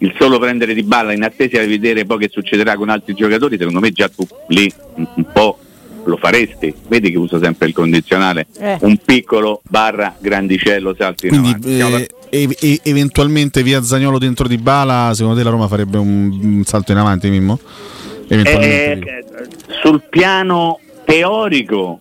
il 0.06 0.14
solo 0.18 0.38
prendere 0.38 0.72
Di 0.72 0.84
Bala 0.84 1.12
in 1.12 1.24
attesa 1.24 1.60
di 1.60 1.66
vedere 1.66 2.04
poi 2.04 2.18
che 2.18 2.28
succederà 2.30 2.76
con 2.76 2.88
altri 2.88 3.14
giocatori, 3.14 3.58
secondo 3.58 3.80
me 3.80 3.90
già 3.90 4.08
tu 4.08 4.26
lì 4.48 4.72
un, 4.94 5.24
po' 5.32 5.58
lo 6.04 6.16
faresti, 6.16 6.72
vedi 6.86 7.10
che 7.10 7.18
uso 7.18 7.40
sempre 7.40 7.66
il 7.66 7.74
condizionale, 7.74 8.46
Eh. 8.58 8.78
un 8.82 8.96
piccolo 9.04 9.60
barra 9.68 10.14
grandicello 10.18 10.94
salto 10.96 11.26
in 11.26 11.40
Quindi 11.40 11.80
eh, 11.80 12.08
e- 12.30 12.56
e- 12.60 12.80
eventualmente 12.84 13.64
via 13.64 13.82
Zagnolo 13.82 14.18
dentro 14.18 14.46
Di 14.46 14.58
Bala, 14.58 15.10
secondo 15.14 15.36
te 15.36 15.44
la 15.44 15.50
Roma 15.50 15.66
farebbe 15.66 15.98
un, 15.98 16.38
un 16.40 16.64
salto 16.64 16.92
in 16.92 16.98
avanti, 16.98 17.28
Mimmo? 17.28 17.58
Eh, 18.28 18.42
eh, 18.44 19.00
sul 19.82 20.02
piano 20.08 20.78
teorico, 21.04 22.00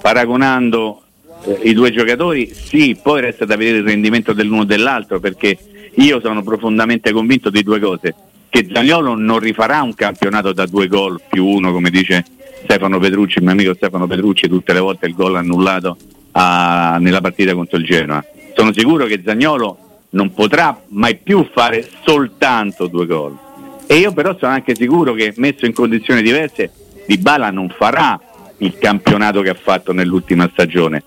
paragonando 0.00 1.02
eh, 1.44 1.60
i 1.64 1.72
due 1.72 1.92
giocatori, 1.92 2.52
sì, 2.52 2.98
poi 3.00 3.20
resta 3.20 3.44
da 3.44 3.56
vedere 3.56 3.78
il 3.78 3.84
rendimento 3.84 4.32
dell'uno 4.32 4.62
e 4.62 4.66
dell'altro, 4.66 5.20
perché 5.20 5.56
io 5.96 6.20
sono 6.20 6.42
profondamente 6.42 7.12
convinto 7.12 7.50
di 7.50 7.62
due 7.62 7.80
cose, 7.80 8.14
che 8.48 8.66
Zagnolo 8.72 9.14
non 9.14 9.38
rifarà 9.38 9.82
un 9.82 9.94
campionato 9.94 10.52
da 10.52 10.66
due 10.66 10.88
gol 10.88 11.20
più 11.28 11.46
uno, 11.46 11.72
come 11.72 11.90
dice 11.90 12.24
Stefano 12.62 12.98
Petrucci, 12.98 13.40
mio 13.40 13.52
amico 13.52 13.74
Stefano 13.74 14.06
Petrucci, 14.06 14.48
tutte 14.48 14.72
le 14.72 14.80
volte 14.80 15.06
il 15.06 15.14
gol 15.14 15.36
annullato 15.36 15.96
a- 16.32 16.98
nella 17.00 17.20
partita 17.20 17.54
contro 17.54 17.78
il 17.78 17.84
Genoa. 17.84 18.24
Sono 18.54 18.72
sicuro 18.72 19.06
che 19.06 19.22
Zagnolo 19.24 19.78
non 20.10 20.32
potrà 20.32 20.82
mai 20.88 21.16
più 21.16 21.46
fare 21.52 21.86
soltanto 22.04 22.86
due 22.86 23.06
gol. 23.06 23.38
E 23.86 23.96
io 23.96 24.12
però 24.12 24.36
sono 24.38 24.52
anche 24.52 24.74
sicuro 24.74 25.12
che 25.12 25.32
messo 25.36 25.64
in 25.64 25.72
condizioni 25.72 26.20
diverse 26.20 26.72
Di 27.06 27.18
Bala 27.18 27.50
non 27.50 27.68
farà 27.68 28.20
il 28.58 28.76
campionato 28.78 29.42
che 29.42 29.50
ha 29.50 29.54
fatto 29.54 29.92
nell'ultima 29.92 30.48
stagione, 30.50 31.02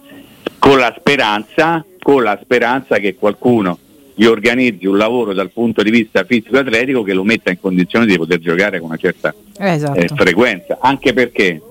con 0.58 0.78
la 0.78 0.95
speranza, 0.97 1.84
con 1.99 2.23
la 2.23 2.39
speranza 2.41 2.97
che 2.99 3.15
qualcuno 3.15 3.78
gli 4.19 4.25
organizzi 4.25 4.86
un 4.86 4.97
lavoro 4.97 5.32
dal 5.32 5.49
punto 5.49 5.82
di 5.82 5.89
vista 5.91 6.25
fisico-atletico 6.25 7.03
che 7.03 7.13
lo 7.13 7.23
metta 7.23 7.51
in 7.51 7.60
condizione 7.62 8.05
di 8.05 8.17
poter 8.17 8.39
giocare 8.39 8.77
con 8.79 8.89
una 8.89 8.97
certa 8.97 9.34
Eh, 9.58 9.75
esatto. 9.75 9.97
eh, 9.97 10.10
frequenza, 10.13 10.77
anche 10.82 11.13
perché 11.13 11.62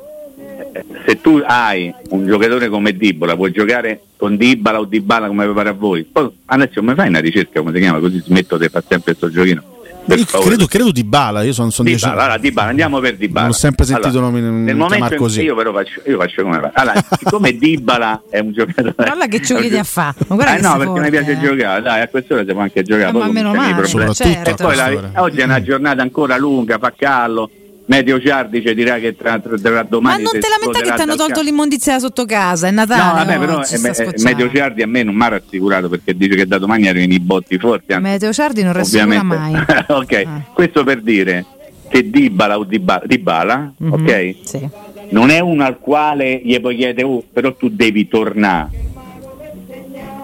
eh, 0.73 0.85
se 1.07 1.21
tu 1.21 1.43
hai 1.45 1.93
un 2.09 2.27
giocatore 2.27 2.69
come 2.71 2.97
Dibbola, 2.97 3.37
puoi 3.37 3.53
giocare 3.53 4.01
con 4.17 4.39
Dibala 4.39 4.81
o 4.81 4.87
Dibala 4.87 5.27
come 5.27 5.47
pare 5.53 5.69
a 5.69 5.73
voi. 5.73 6.05
Poi 6.05 6.27
adesso 6.47 6.81
come 6.81 6.95
fai 6.95 7.09
una 7.09 7.21
ricerca, 7.21 7.61
come 7.61 7.75
si 7.75 7.81
chiama, 7.81 7.99
così 7.99 8.19
smetto 8.19 8.57
di 8.57 8.69
fare 8.71 8.85
sempre 8.89 9.15
questo 9.15 9.31
giochino. 9.31 9.63
Per 10.09 10.25
credo, 10.25 10.67
credo 10.67 10.91
Di 10.91 11.05
Bala, 11.05 11.43
io 11.43 11.53
sono, 11.53 11.71
sono 11.71 11.87
dieci 11.89 12.05
Dybala, 12.05 12.23
allora 12.23 12.39
Dybala, 12.39 12.69
andiamo 12.71 12.99
per 13.01 13.17
Dybala. 13.17 13.41
Non 13.47 13.51
ho 13.51 13.59
sempre 13.59 13.85
sentito 13.85 14.09
Allora, 14.09 14.27
nomi- 14.31 14.41
nel 14.65 14.75
momento 14.77 15.13
in 15.13 15.19
così. 15.19 15.37
cui 15.39 15.45
io 15.47 15.55
però 15.55 15.73
faccio, 15.73 16.01
io 16.07 16.19
faccio 16.19 16.43
come 16.43 16.61
fa. 16.61 16.71
Allora, 16.73 17.05
siccome 17.19 17.57
Dybala 17.59 18.23
è 18.31 18.39
un 18.39 18.53
giocatore 18.53 18.95
Guarda 18.97 19.27
che 19.27 19.79
ha 19.79 19.85
fatto. 19.85 20.25
Ma 20.29 20.35
guarda 20.37 20.53
Eh 20.53 20.57
che 20.57 20.63
no, 20.67 20.77
perché 20.79 21.01
mi 21.01 21.11
piace 21.11 21.31
eh. 21.33 21.39
giocare, 21.41 21.83
dai, 21.83 22.01
a 22.01 22.09
quest'ora 22.09 22.45
si 22.47 22.53
può 22.53 22.61
anche 22.63 22.83
giocare, 22.83 23.09
Eh, 23.11 23.13
ma 23.13 23.27
meno 23.31 23.53
male, 23.55 23.87
certo. 24.15 24.51
E 24.51 24.55
poi 24.55 24.77
la- 24.77 25.11
oggi 25.23 25.41
è 25.41 25.45
una 25.45 25.63
giornata 25.63 26.01
ancora 26.03 26.37
lunga, 26.39 26.79
fa 26.79 26.93
callo. 26.97 27.51
Medio 27.89 28.21
Ciardi 28.21 28.61
ci 28.65 28.75
dirà 28.75 28.99
che 28.99 29.17
tra, 29.17 29.39
tra, 29.39 29.57
tra 29.57 29.71
Ma 29.73 29.83
domani 29.83 30.23
non 30.23 30.33
si 30.35 30.41
te 30.41 30.47
lamenta 30.49 30.81
che 30.81 30.95
ti 30.95 31.03
hanno 31.03 31.17
tolto 31.17 31.41
l'immondizia 31.41 31.99
sotto 31.99 32.27
casa, 32.27 32.67
è 32.69 32.71
Natale. 32.71 33.03
No, 33.03 33.13
vabbè, 33.15 33.39
però 33.39 33.63
eh, 33.63 34.13
eh. 34.15 34.23
Medio 34.23 34.51
Ciardi 34.53 34.83
a 34.83 34.87
me 34.87 35.03
non 35.03 35.15
mi 35.15 35.23
ha 35.23 35.29
rassicurato 35.29 35.89
perché 35.89 36.15
dice 36.15 36.35
che 36.37 36.47
da 36.47 36.59
domani 36.59 36.87
arrivano 36.87 37.15
i 37.15 37.21
botti 37.21 37.59
forti. 37.59 37.95
anzi, 37.95 38.09
Meteo 38.11 38.33
Ciardi 38.33 38.63
non 38.63 38.75
rassicura 38.75 39.23
mai. 39.23 39.55
ok, 39.89 40.13
Ah. 40.27 40.43
questo 40.53 40.85
per 40.85 41.01
dire 41.01 41.45
che 41.89 42.11
Dybala 42.11 42.59
o 42.59 42.65
Dybala, 42.65 43.03
Dybala 43.07 43.73
Mhm, 43.79 43.93
ok? 43.93 44.35
Sì. 44.45 44.69
Non 45.11 45.31
è 45.31 45.39
uno 45.39 45.65
al 45.65 45.79
quale 45.79 46.43
gli 46.45 46.61
puoi 46.61 46.77
chiedere, 46.77 47.07
oh, 47.07 47.23
però 47.33 47.55
tu 47.55 47.71
devi 47.71 48.07
tornare. 48.07 48.78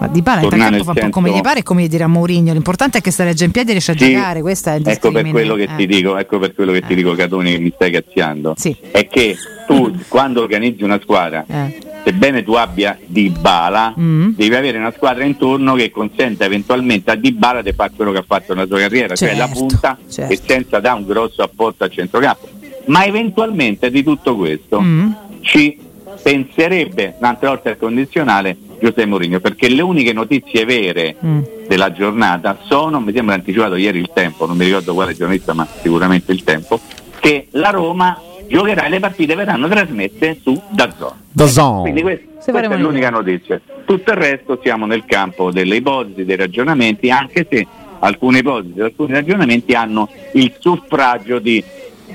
Di 0.09 0.21
Bala 0.21 0.41
in 0.41 0.49
Tornare 0.49 0.69
campo 0.77 0.83
fa 0.83 0.91
un 0.91 1.09
po' 1.09 1.09
come 1.19 1.31
gli 1.31 1.41
pare 1.41 1.59
e 1.59 1.63
come 1.63 1.83
gli 1.83 1.87
dirà 1.87 2.07
Mourinho. 2.07 2.53
L'importante 2.53 2.99
è 2.99 3.01
che 3.01 3.11
stai 3.11 3.27
regge 3.27 3.45
in 3.45 3.51
piedi 3.51 3.69
e 3.69 3.71
riesci 3.73 3.91
a 3.91 3.97
Sì, 3.97 4.11
giocare. 4.13 4.41
Questa 4.41 4.73
è 4.73 4.77
il 4.77 4.87
ecco 4.87 5.11
per 5.11 5.29
quello 5.29 5.55
che 5.55 5.63
Eh. 5.63 5.75
ti 5.77 5.85
dico, 5.87 6.17
ecco 6.17 6.39
per 6.39 6.53
quello 6.53 6.71
che 6.71 6.81
ti 6.81 6.93
Eh. 6.93 6.95
dico 6.95 7.13
Catoni 7.13 7.51
che 7.51 7.59
mi 7.59 7.71
stai 7.73 7.91
cazziando. 7.91 8.53
Sì. 8.57 8.75
È 8.91 9.07
che 9.07 9.35
tu 9.67 9.95
quando 10.07 10.41
organizzi 10.41 10.83
una 10.83 10.99
squadra, 11.01 11.43
Eh. 11.47 11.77
sebbene 12.03 12.43
tu 12.43 12.53
abbia 12.53 12.97
Dybala, 13.05 13.93
Mm. 13.99 14.29
devi 14.35 14.55
avere 14.55 14.77
una 14.77 14.91
squadra 14.95 15.23
intorno 15.23 15.73
che 15.75 15.89
consenta 15.89 16.45
eventualmente 16.45 17.11
a 17.11 17.15
Dybala 17.15 17.61
di 17.61 17.73
fare 17.73 17.91
quello 17.95 18.11
che 18.11 18.19
ha 18.19 18.25
fatto 18.25 18.53
nella 18.53 18.67
sua 18.67 18.79
carriera, 18.79 19.15
cioè 19.15 19.35
la 19.35 19.45
Certo, 19.47 19.59
punta 19.59 19.97
certo. 20.09 20.33
e 20.33 20.39
senza 20.45 20.79
dare 20.79 20.97
un 20.99 21.05
grosso 21.05 21.41
apporto 21.41 21.83
al 21.83 21.91
centrocampo. 21.91 22.47
Ma 22.87 23.05
eventualmente 23.05 23.89
di 23.89 24.03
tutto 24.03 24.35
questo 24.35 24.79
Mm. 24.81 25.11
ci 25.41 25.79
penserebbe 26.21 27.15
un'altra 27.19 27.49
volta 27.49 27.69
il 27.71 27.77
condizionale 27.77 28.55
Giuseppe 28.79 29.05
Mourinho, 29.05 29.39
perché 29.39 29.69
le 29.69 29.81
uniche 29.81 30.13
notizie 30.13 30.65
vere 30.65 31.15
Mm. 31.23 31.41
della 31.67 31.91
giornata 31.91 32.57
sono, 32.63 32.99
mi 32.99 33.13
sembra 33.13 33.35
anticipato 33.35 33.75
ieri 33.75 33.99
il 33.99 34.09
tempo, 34.13 34.45
non 34.45 34.57
mi 34.57 34.65
ricordo 34.65 34.93
quale 34.93 35.13
giornalista, 35.13 35.53
ma 35.53 35.67
sicuramente 35.81 36.31
il 36.31 36.43
tempo, 36.43 36.79
che 37.19 37.47
la 37.51 37.69
Roma 37.69 38.19
giocherà 38.47 38.85
e 38.85 38.89
le 38.89 38.99
partite 38.99 39.35
verranno 39.35 39.67
trasmesse 39.67 40.39
su 40.41 40.61
Dazzon. 40.69 41.13
Da 41.31 41.47
Zone. 41.47 41.81
Quindi 41.81 42.01
questa 42.01 42.51
faremo 42.51 42.75
è 42.75 42.77
l'unica 42.77 43.09
notizia. 43.09 43.59
Tutto 43.85 44.11
il 44.11 44.17
resto 44.17 44.59
siamo 44.61 44.85
nel 44.85 45.05
campo 45.05 45.51
delle 45.51 45.77
ipotesi, 45.77 46.25
dei 46.25 46.35
ragionamenti, 46.35 47.09
anche 47.09 47.47
se 47.49 47.65
alcune 47.99 48.39
ipotesi, 48.39 48.81
alcuni 48.81 49.13
ragionamenti 49.13 49.73
hanno 49.73 50.09
il 50.33 50.53
suffragio 50.59 51.39
di 51.39 51.63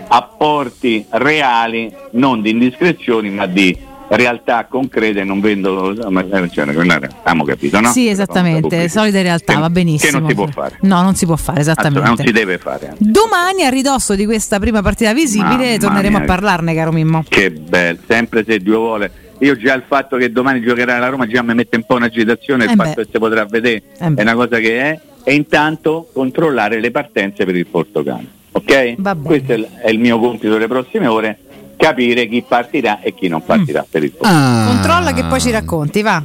apporti 0.09 1.05
reali, 1.11 1.93
non 2.13 2.43
di 2.43 2.51
indiscrezioni, 2.51 3.31
ma 3.31 3.47
di 3.47 3.77
realtà 4.17 4.67
concrete, 4.69 5.23
non 5.25 5.41
vendo 5.41 5.95
ma- 6.09 6.21
eh, 6.23 6.51
cioè, 6.51 6.67
abbiamo 6.67 7.45
capito, 7.45 7.81
no? 7.81 7.91
Sì, 7.93 8.09
esattamente, 8.09 8.89
solide 8.89 9.23
realtà, 9.23 9.55
Che- 9.55 9.61
va 9.61 9.71
benissimo. 9.71 10.13
Che 10.13 10.19
non 10.19 10.29
si 10.29 10.35
può 10.35 10.47
fare. 10.47 10.79
No, 10.83 11.03
non 11.03 11.15
si 11.15 11.27
può 11.27 11.37
fare, 11.37 11.61
esattamente. 11.61 12.07
Non 12.07 12.17
si 12.17 12.31
deve 12.33 12.59
fare. 12.59 12.95
Domani, 12.99 13.65
a 13.65 13.69
ridosso 13.69 14.15
di 14.15 14.25
questa 14.25 14.59
prima 14.59 14.83
partita 14.83 15.13
visibile, 15.15 15.67
Mamma 15.67 15.79
torneremo 15.79 16.17
mia. 16.17 16.25
a 16.25 16.27
parlarne, 16.29 16.75
caro 16.75 16.93
Mimmo. 16.93 17.25
Che 17.29 17.51
bello, 17.51 17.99
sempre 18.07 18.45
se 18.47 18.59
Dio 18.59 18.79
vuole. 18.79 19.11
Io 19.39 19.57
già 19.57 19.73
il 19.75 19.85
fatto 19.87 20.17
che 20.19 20.31
domani 20.31 20.61
giocherà 20.61 20.99
la 20.99 21.09
Roma 21.09 21.27
già 21.27 21.41
mi 21.43 21.55
mette 21.55 21.77
un 21.77 21.85
po' 21.85 21.97
in 21.97 22.03
agitazione, 22.03 22.65
il 22.65 22.71
Eh 22.73 22.77
beh. 22.77 22.85
fatto 22.85 23.01
che 23.03 23.09
si 23.11 23.19
potrà 23.19 23.45
vedere 23.47 23.83
Eh 23.99 24.13
è 24.15 24.21
una 24.23 24.35
cosa 24.35 24.59
che 24.59 24.81
è, 24.83 25.01
e 25.25 25.35
intanto 25.35 26.11
controllare 26.13 26.79
le 26.79 26.91
partenze 26.91 27.45
per 27.47 27.57
il 27.57 27.67
Portogallo. 27.67 28.27
Ok? 28.53 28.97
Questo 29.23 29.53
è 29.81 29.89
il 29.89 29.99
mio 29.99 30.19
compito 30.19 30.53
delle 30.53 30.67
prossime 30.67 31.07
ore, 31.07 31.39
capire 31.81 32.29
chi 32.29 32.45
partirà 32.47 33.01
e 33.01 33.15
chi 33.15 33.29
non 33.29 33.43
partirà 33.43 33.81
mm. 33.81 33.91
per 33.91 34.05
il 34.05 34.13
posto. 34.13 34.33
Ah. 34.33 34.65
Controlla 34.67 35.13
che 35.13 35.25
poi 35.25 35.41
ci 35.41 35.51
racconti, 35.51 36.03
va. 36.03 36.23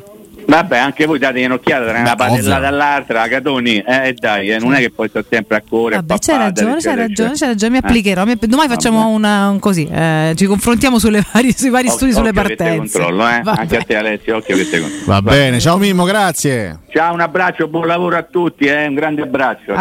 Vabbè, 0.47 0.77
anche 0.77 1.05
voi 1.05 1.17
date 1.17 1.43
un'occhiata 1.43 1.87
tra 1.87 1.99
una 1.99 2.15
padellata 2.15 2.67
all'altra, 2.67 3.27
Catoni, 3.27 3.77
eh 3.79 4.15
dai, 4.17 4.51
eh, 4.51 4.59
non 4.59 4.75
è 4.75 4.79
che 4.79 4.91
poi 4.91 5.09
sto 5.09 5.23
sempre 5.27 5.57
a 5.57 5.63
cuore. 5.67 5.95
Vabbè, 5.95 6.17
c'hai 6.19 6.37
ragione, 6.37 6.77
c'hai 6.79 6.95
ragione, 6.95 7.31
c'hai 7.33 7.47
ragione, 7.47 7.71
mi 7.71 7.77
applicherò. 7.77 8.25
Eh. 8.25 8.37
Domani 8.41 8.69
facciamo 8.69 9.07
una, 9.07 9.49
un 9.49 9.59
così, 9.59 9.87
eh, 9.91 10.33
ci 10.35 10.45
confrontiamo 10.45 10.97
vari, 11.31 11.51
sui 11.51 11.69
vari 11.69 11.89
studi 11.89 12.13
sulle 12.13 12.31
partenze. 12.31 12.99
Controllo, 12.99 13.27
eh? 13.27 13.41
Anche 13.43 13.77
a 13.77 13.83
te 13.83 13.95
Alessio, 13.95 14.35
occhio 14.37 14.55
che 14.55 14.69
te 14.69 14.79
controllo. 14.81 15.05
Va, 15.05 15.19
Va 15.21 15.31
bene, 15.31 15.59
ciao 15.59 15.77
Mimmo, 15.77 16.03
grazie. 16.03 16.81
Ciao, 16.91 17.13
un 17.13 17.21
abbraccio, 17.21 17.67
buon 17.67 17.87
lavoro 17.87 18.15
a 18.15 18.23
tutti, 18.23 18.65
eh? 18.65 18.85
un 18.85 18.93
grande 18.93 19.23
abbraccio. 19.23 19.73